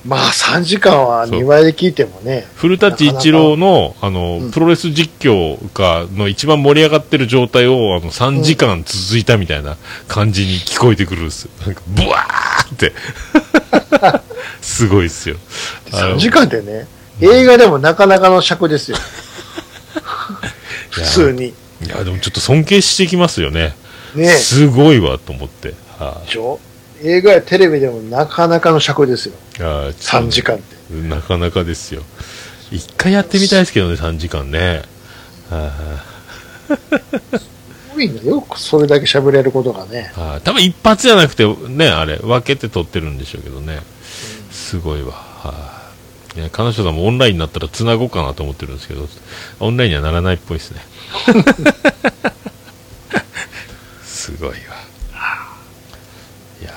[0.05, 2.47] まあ3時間は2倍で聞いてもね。
[2.57, 9.77] 古舘一郎の、あの、うんプロレス実況が、の一番盛り上がってる状態を、あの、3時間続いたみたいな
[10.09, 11.51] 感じに聞こえてくるんですよ。
[11.67, 12.93] なんか、ブワーって。
[14.63, 15.37] すごいっすよ。
[15.93, 16.87] あの3時間ってね、
[17.21, 18.97] 映画でもなかなかの尺ですよ。
[20.91, 21.53] 普通に。
[21.85, 23.75] いや、でもちょっと尊敬してきますよね。
[24.15, 25.75] ねすごいわ、と思って。
[25.99, 26.61] はでしょ？
[27.03, 29.35] 映画やテレビでもなかなかの尺ですよ。
[29.59, 29.63] い。
[29.63, 30.77] あーちょっ3時間って。
[30.89, 32.03] となかなかですよ。
[32.71, 34.83] 一回やってみたいですけどね、3時間ね。
[35.49, 36.05] は
[37.39, 37.49] す
[37.95, 38.21] ごいね。
[38.25, 40.13] よくそれだけ喋れることがね。
[40.17, 43.81] いはい多分一発じゃなくて、ね、あれ、分けて撮ってるんでしょうけどね。
[44.51, 45.13] すごいわ。
[45.13, 45.81] は
[46.37, 46.41] い。
[46.41, 49.09] いや、彼女さんもオンラインになったら繋ごうかなと思ってるんですけど、
[49.59, 50.81] オンラインにはならないっぽいですね。
[54.05, 54.55] すごいわ。
[56.61, 56.71] いや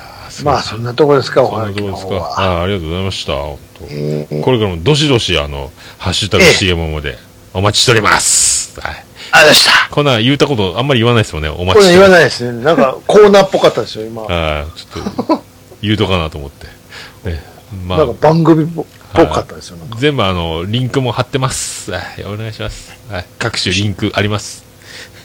[0.43, 2.13] まあそんなとこですか、おはがきとこですか。
[2.13, 2.39] の方は。
[2.39, 3.33] あーありがとうございました。
[3.33, 7.17] 本当えーこれからもどしどし、あの、ハッシュタグええ CM まで
[7.53, 8.79] お待ちしております。
[8.79, 8.91] はい。
[8.91, 9.71] ありがとうございました。
[9.91, 11.49] こんなん言うたことあんまり言わないですもんね。
[11.49, 12.63] おこ待ちして言わないですね。
[12.63, 14.23] なんかコーナーっぽかったですよ、今。
[14.33, 14.79] はい。
[14.79, 15.43] ちょっと、
[15.81, 16.67] 言うとかなと思って。
[17.29, 17.43] ね。
[17.85, 19.77] まなんかあ、番組っぽぽかったですよ。
[19.99, 21.91] 全部あの、リンクも貼ってます。
[21.91, 22.23] はい。
[22.25, 22.91] お願いします。
[23.09, 23.25] はい。
[23.39, 24.63] 各種リンクあります。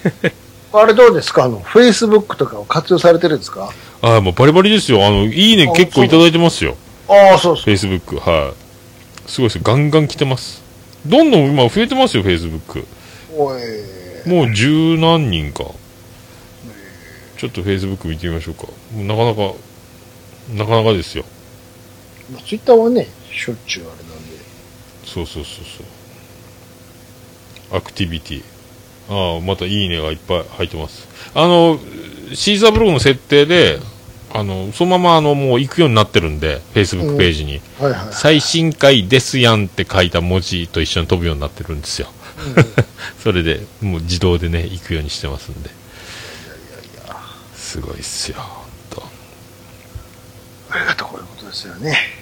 [0.73, 1.45] あれどうですか？
[1.45, 3.73] あの、Facebook とかを活用されてるんですか？
[4.03, 5.07] ああ、もうバリバリですよ。
[5.07, 6.77] あの、いいねあ結構いただいてますよ。
[7.09, 7.75] ああ、そうそう。
[7.75, 8.17] Facebook。
[8.21, 9.31] はい。
[9.31, 9.63] すごいですよ。
[9.65, 10.63] ガンガン来てます。
[11.07, 12.85] どんどん今増えてますよ、Facebook。
[13.37, 13.63] おい。
[14.29, 15.65] もう十何人か。
[17.39, 18.67] ちょっと Facebook 見てみましょうか。
[18.95, 19.53] なかなか、
[20.55, 21.25] なかなかですよ。
[22.33, 24.37] まあ、ツイッターはね、しょっちゅうあれなんで。
[25.05, 25.83] そうそうそうそ
[27.75, 27.77] う。
[27.77, 28.43] アクティビティ。
[29.09, 31.09] ああ、またいいねがいっぱい入ってます。
[31.35, 31.79] あの、
[32.35, 33.81] シーザーブログの設定で、
[34.35, 37.61] あの、そのままあの、もう行くようになってるんで、Facebook ページに。
[37.81, 38.09] はいはい。
[38.13, 42.09] 最新回ですやんって書いた文字と一緒に飛ぶようになってるんですよ。
[43.23, 45.71] それで、もう自動でね、行くようにしてますんで。
[47.57, 49.03] すごいっすよ、ほんと。
[50.71, 52.18] ありがとう、こういうことですよね。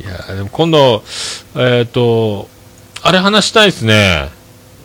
[0.00, 1.04] いや、でも今度、
[1.56, 2.48] えっ、と、
[3.02, 4.30] あれ話したいですね。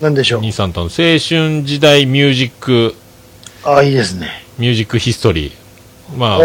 [0.01, 0.41] なんでしょう？
[0.41, 2.95] 兄さんとの青春時代ミュージック、
[3.63, 4.29] ああ、いいですね。
[4.57, 6.17] ミュージックヒストリー。
[6.17, 6.37] まあ。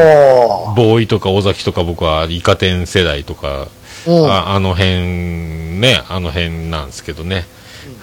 [0.74, 3.68] ボーイとか尾崎とか僕はイカ天世代とか、
[4.06, 4.30] うん。
[4.30, 7.46] ああの辺ね、あの辺なんですけどね。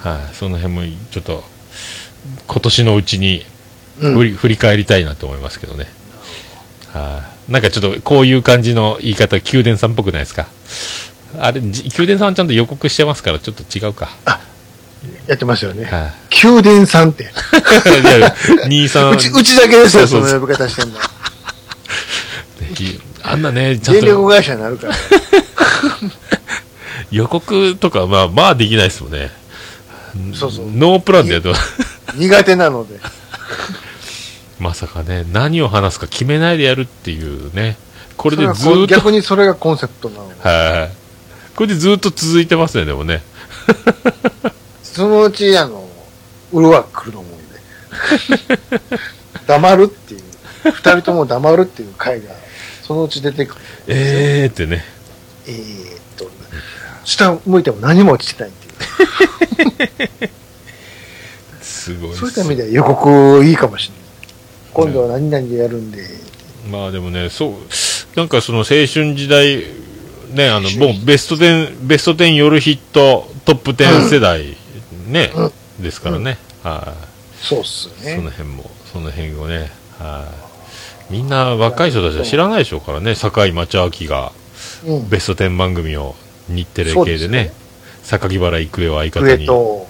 [0.02, 1.44] はい、その辺もちょっと、
[2.48, 3.46] 今年のうちに
[4.02, 5.88] うん振り,、振り返りたいなと思いますけどね。
[6.94, 10.48] はい、なんかちょっとこういう感じの言い方、宮殿さんっぽくないですか？
[11.40, 14.10] あれ、じ宮殿さんはちゃんと予告してますから、ちょっと違うか。
[15.28, 15.86] やってますよね。
[15.86, 16.14] はい、
[16.46, 17.24] 宮殿さんって。
[17.24, 17.28] い
[18.20, 18.36] や、
[18.66, 21.00] 兄さんう、ち、うちだけですよ、その呼び方してんの。
[23.24, 24.96] あんなね、ちゃん電と力会社になるから。
[27.12, 29.32] 予告とか、まあ、まあできないですもんね。
[30.34, 30.66] そうそう。
[30.72, 31.54] ノープランでやると、
[32.16, 33.00] 苦手なので。
[34.60, 37.78] まさかね、何を話すか決めないでやるっていうね。
[38.18, 40.24] これでずーっと、逆にそれがコンセプトなの。
[40.42, 41.56] はい。
[41.56, 43.24] これでずっと続いてますね、でもね。
[44.84, 45.88] そのうち、あの、
[46.52, 48.92] うるわ来ると思うんで。
[49.48, 50.22] 黙るっていう、
[50.66, 52.32] 二人とも黙るっていう回が、
[52.84, 53.62] そのうち出てくる。
[53.88, 54.84] えーってね。
[55.48, 56.30] えーっと、
[57.06, 60.30] 下向いても何も落ちてないっていう。
[61.62, 63.99] すごいっすそういった意味では予告いいかもしれない。
[64.74, 66.04] 今度は何々でやるんで、
[66.70, 67.54] まあでもね、そう、
[68.16, 69.64] なんかその青春時代、
[70.34, 74.56] ね、あの、もうベスト10、ベスト10夜ヒットトップ10世代、
[75.08, 75.32] ね、
[75.80, 76.38] ですからね。
[76.64, 77.46] はい。
[77.46, 78.30] そうっすよそのね。
[78.32, 80.32] 辺も、その辺をね、は
[81.10, 81.14] い。
[81.14, 84.32] みんな若い人たちは知らないでしょうからね、堺町明が
[84.86, 85.10] うん。
[85.10, 86.16] ベスト10番組を
[86.48, 87.54] 日テレ系でねですね、
[88.04, 89.88] 榊原郁恵を相方上に、と、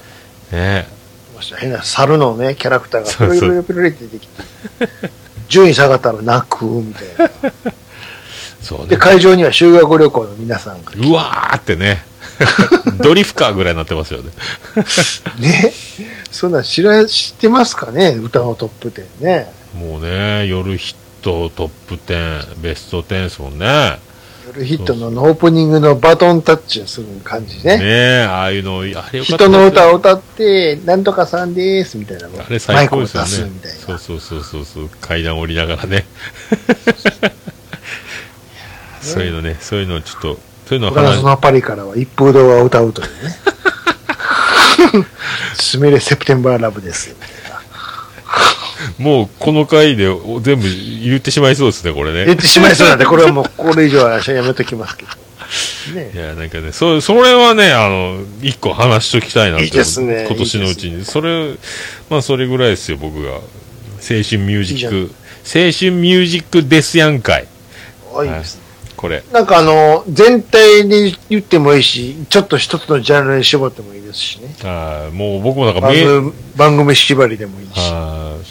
[0.51, 0.87] ね、
[1.39, 5.11] ました変な猿のね、キャラクターがそうそうプルプルプルプルって出てきて、
[5.47, 7.27] 順位下がったら泣くみたいな。
[7.27, 7.53] で、
[8.61, 8.97] そうね。
[8.97, 10.91] 会場には修学旅行の皆さんが。
[10.95, 12.03] うわーってね。
[13.01, 14.31] ドリフカーぐらいになってますよね。
[15.39, 15.73] ね。
[16.31, 18.09] そんなん知ら、知ってますかね？
[18.11, 19.51] 歌のトップ10ね。
[19.73, 23.99] もうね、夜ヒットトップ10、ベスト10ですもんね。
[24.49, 27.77] 夜ヒットのオープニングのバトンタッチをする感じね。
[27.77, 33.51] ねえ、ああいうの、あれ人の歌を歌って、なんとかさんです、みたいなのあれ最高ですよね。
[33.85, 36.05] そうそうそうそうそう、階段降りながらね。
[39.01, 43.35] そういうのね、そういうのをちょっと、そういうのをフランス話のパリからは一風堂が歌うというね。
[45.59, 47.15] スメレセプテンバーラブです。
[48.99, 50.67] もうこの回でお全部
[51.03, 52.25] 言ってしまいそうですね、これね。
[52.25, 55.11] 言ってしまいそうなんで、これはもうこれ以上はやめときますけど。
[55.95, 56.17] ねい。
[56.17, 59.65] や、なんかね、そ、それはね、あの、一個話しときたいなって。
[59.65, 61.05] いいですね今年のうちに。
[61.05, 61.55] それ、
[62.09, 63.31] まあ、それぐらいですよ、僕が。
[63.31, 63.41] 青
[63.99, 65.11] 春ミュージッいいク、
[65.45, 67.47] 青春ミュージックデスヤン会。
[68.15, 68.68] あいいですね。
[68.99, 69.23] これ。
[69.31, 74.53] なんかあの、全体に言ってもいいし、ちょっと一つのジャンルに絞ってもいいですしね。
[74.63, 77.71] あーもう僕もなんか番め組番組縛りでもいいし。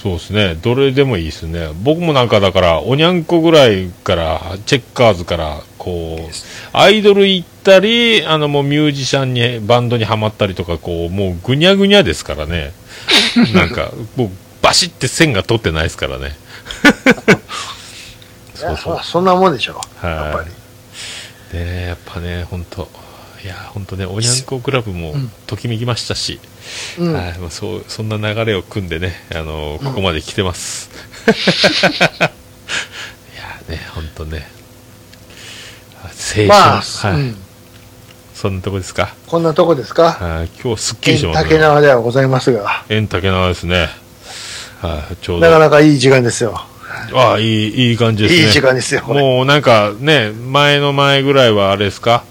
[0.03, 0.55] そうですね。
[0.55, 1.68] どれでもいいですね。
[1.82, 6.32] 僕もなんかだから、おにゃんこぐらいから、チェッカーズから、こう、
[6.72, 12.72] アイドル行ったり、あのもうミュージシャンに、バンドにはまったりとか、こう、もうぐにゃぐにゃですからね。
[13.55, 14.30] なんか、もう
[14.62, 16.34] バシって線が取ってないですからね。
[18.59, 19.80] そうそうそそんなもんでしょ。
[20.00, 20.50] はいやっぱり。
[21.59, 22.88] でね、やっぱね、本当
[23.42, 26.40] いや、本当ね、おにゃんこクラブもうんときめきましたし、
[26.98, 27.14] うん。
[27.14, 30.90] はい、まあ、そう、そんな流れを組んでね、あのここまで来てます。
[31.28, 31.30] い
[32.20, 32.30] や
[33.68, 34.48] ね、本当ね。
[36.02, 37.36] あ青春、まあ、はい、うん。
[38.34, 39.14] そんなとこですか？
[39.26, 40.12] こんなとこですか？
[40.12, 43.88] はい、今日すっきりし県ます竹縄ではございますが、円竹縄ですね。
[44.80, 45.61] はい、ちょうなかど。
[45.61, 46.61] なかいい時間ですよ。
[47.14, 48.41] ああ、いい、いい感じですね。
[48.47, 49.03] いい時間ですよ。
[49.07, 52.24] もうなんかね、前の前ぐらいはあれですか、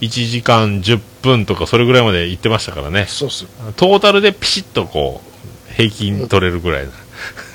[0.00, 3.06] 1時間10分とかそれぐらいまで行ってましたからね。
[3.08, 3.46] そうっす。
[3.76, 5.22] トータルでピシッとこ
[5.70, 6.90] う、平均取れるぐらいな。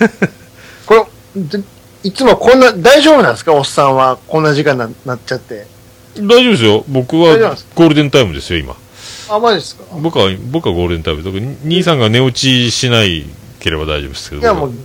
[0.86, 1.64] これ、で
[2.04, 3.54] いつもこんな、大丈夫なんですか？
[3.54, 4.18] おっさんは。
[4.28, 5.68] こんな時間ななっちゃって。
[6.16, 6.84] 大丈夫ですよ。
[6.88, 7.38] 僕は
[7.76, 8.76] ゴールデンタイムですよ、今。
[9.30, 9.84] あ、マジですか？
[10.00, 11.24] 僕は、僕はゴールデンタイム。
[11.24, 13.26] 特に兄さんが寝落ちしない
[13.60, 14.42] ければ大丈夫ですけど。
[14.42, 14.76] いや、もう、こ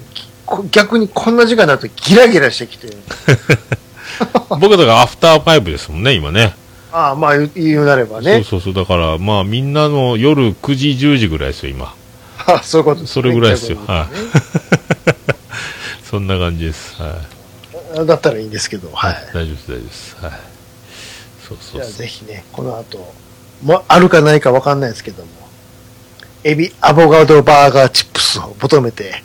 [0.71, 2.89] 逆にこんな時間になるとギラギラしてきて。
[4.49, 6.55] 僕はだからアフターファイブですもんね、今ね。
[6.93, 8.45] ああ、まあ言うなればそうね。
[8.45, 8.75] そうそう。
[8.75, 11.95] だから、まあみんなの夜9時、10時ぐらいですよ、今。
[12.47, 15.37] あそういうことですねそれぐらいですよ逆に言うとね
[16.11, 16.95] そんな感じです。
[17.01, 17.17] は
[18.03, 18.07] い。
[18.07, 19.15] だったらいいんですけど、はい。
[19.33, 20.17] 大丈夫です、大丈夫です。
[20.21, 20.33] はい。
[21.49, 21.87] そうそじゃあ。
[21.87, 23.15] ぜひね、この後、
[23.63, 25.31] もあるかないかわかんないですけども、
[26.45, 29.23] エビアボガドバーガーチップスを求めて、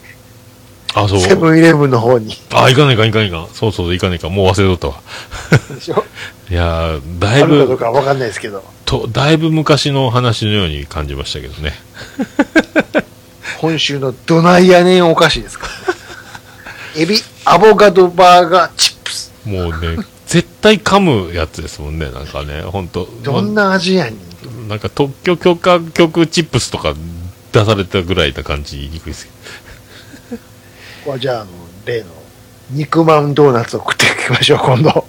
[1.04, 1.20] あ、そう。
[1.20, 2.34] セブンイレブンの方に。
[2.54, 3.48] あ、行かないかん、行かないかん。
[3.54, 4.34] そうそう、行かないかん。
[4.36, 5.02] もう忘れとったわ。
[5.76, 6.04] でしょ？
[6.50, 11.74] いやー、だあいるかどうぶ、かわかんないですけど、と、だいぶ昔の話のように感じましたけどね。
[13.60, 15.68] 今週のどないやねんお菓子ですか？
[15.68, 16.00] らね。
[17.02, 19.32] エビアボガドバーガーチップス。
[19.46, 23.08] もうね、絶対噛むやつですもんね、なんかね、ほんと。
[23.24, 24.68] どんな味やねん。
[24.70, 26.94] なんか特許許可局チップスとか
[27.52, 29.67] 出されたぐらいな感じにくいですけここ
[31.12, 31.52] はじゃあ、あの、
[31.86, 32.06] 例の、
[32.72, 34.90] 肉まんドーナツを食っていきましょう、今度。
[34.92, 35.06] ど。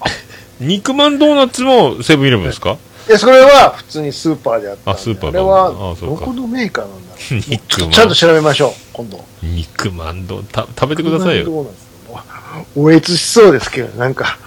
[0.61, 2.76] 肉まんドーナツもセブンイレブンですか？
[3.07, 4.90] で、それは普通にスーパーであったんで。
[5.01, 5.70] あスーパーであれは、
[6.01, 7.42] どこのメーカーなんだろう。
[7.49, 9.24] 肉まんちゃんと調べましょう、今度。
[9.42, 11.66] 肉まんドーた食べてくださいよ。
[12.74, 14.38] おえつしそうですけど、なんか、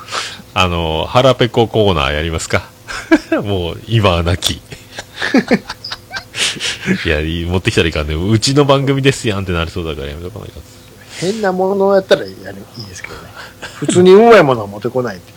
[0.53, 2.69] あの、腹ペココーナーやりますか？
[3.43, 4.61] もう、今はなき。
[7.05, 8.15] いや、いい持ってきたらいかんね。
[8.15, 10.63] うちの番組ですやんってなりそうだからやめとかないかん。
[11.21, 12.35] 変なものをやったらやる
[12.77, 13.19] いいですけどね。
[13.77, 15.33] 普通にうまいものは持ってこないって。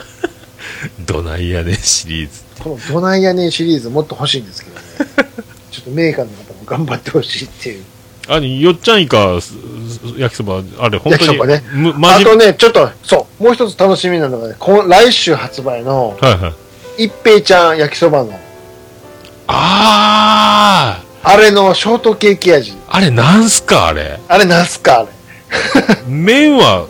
[1.04, 2.42] どないやねんシリーズ。
[2.58, 4.82] このどないやねんシリーズもっと欲しいんですけどね。
[5.70, 7.84] ちょっとメーカーの方も頑張ってほしいっていう。
[8.26, 9.52] あ、よっちゃんいか、す
[10.16, 16.54] 焼きそば、あれ、本当に、焼きそばねむ、マジ、あとね、ちょっと、そう、もう一つ楽しみなのがね、こん来週発売の、はいは
[16.96, 17.04] い。
[17.04, 18.40] 一平ちゃん焼きそばの、
[19.46, 22.72] ああれのショートケーキ味。
[22.72, 24.18] ーあれなんすかあれ。
[24.28, 25.08] あれなんすかあれ。
[26.08, 26.86] 麺は、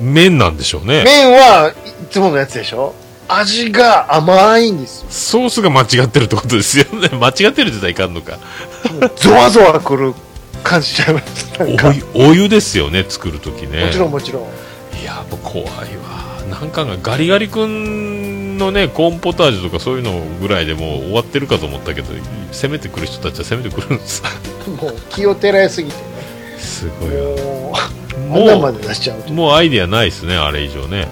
[0.00, 1.02] 麺なんでしょうね。
[1.04, 2.94] 麺はいつものやつでしょ？
[3.28, 5.06] 味が甘いんですよ。
[5.10, 7.08] ソースが間違ってるってことですよね。
[7.18, 8.38] 間違ってるって言ったらいかんのか。
[9.16, 10.14] ゾワゾワくる
[10.62, 11.46] 感じちゃいます。
[12.14, 13.84] お湯、お湯ですよね、作るときね。
[13.86, 14.42] もちろんもちろん。
[15.00, 16.32] いや、怖いわ。
[16.50, 22.08] なんかがガリガリ君のね、コーンポタージュとかそういうのぐらいでもう終わってるかと思ったけど、
[22.52, 24.22] 攻めてくる人たちは攻めてくるんです。
[24.82, 26.02] もう気を照らいすぎてね。
[26.62, 27.90] すごいわ。
[28.28, 31.08] もう、まもで出しちゃうもうアイディアないですね、あれ以上ね。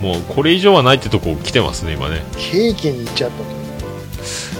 [0.00, 3.44] もうこれ以上はないってとこ来てますね今ねケーキに行っちゃったと。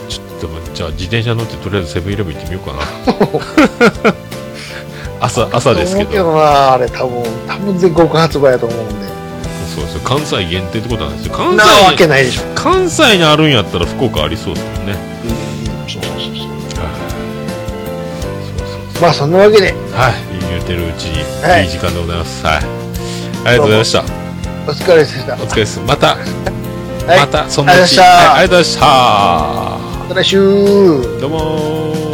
[0.09, 4.15] ちょっとじゃあ自転車乗ってとりあえずセブンイレブン行ってみようかな
[5.27, 8.95] 朝朝ですけ思うけどどな、あれ多分、多分全国発売やと思うんで。
[9.75, 12.43] そうですよ関西限定ってことなんですよ関なわ西けないでしょ。
[12.55, 16.03] 関西にあるんやったら福岡ありそうですもんねうん、そう。
[16.03, 16.40] そうそう
[19.01, 20.31] まあそんなわけで、はい。
[20.51, 21.65] 言うてるうちにはい。
[21.65, 22.45] いい時間でございます。
[22.45, 24.03] はい、ありがとうございました。
[24.03, 25.35] お疲れでした。
[25.35, 25.81] お疲れです。
[25.81, 26.07] また、
[27.07, 27.21] はい。
[27.21, 28.87] またそんなうちありがとうございました。
[28.87, 31.19] ました来週。
[31.21, 32.10] どうもー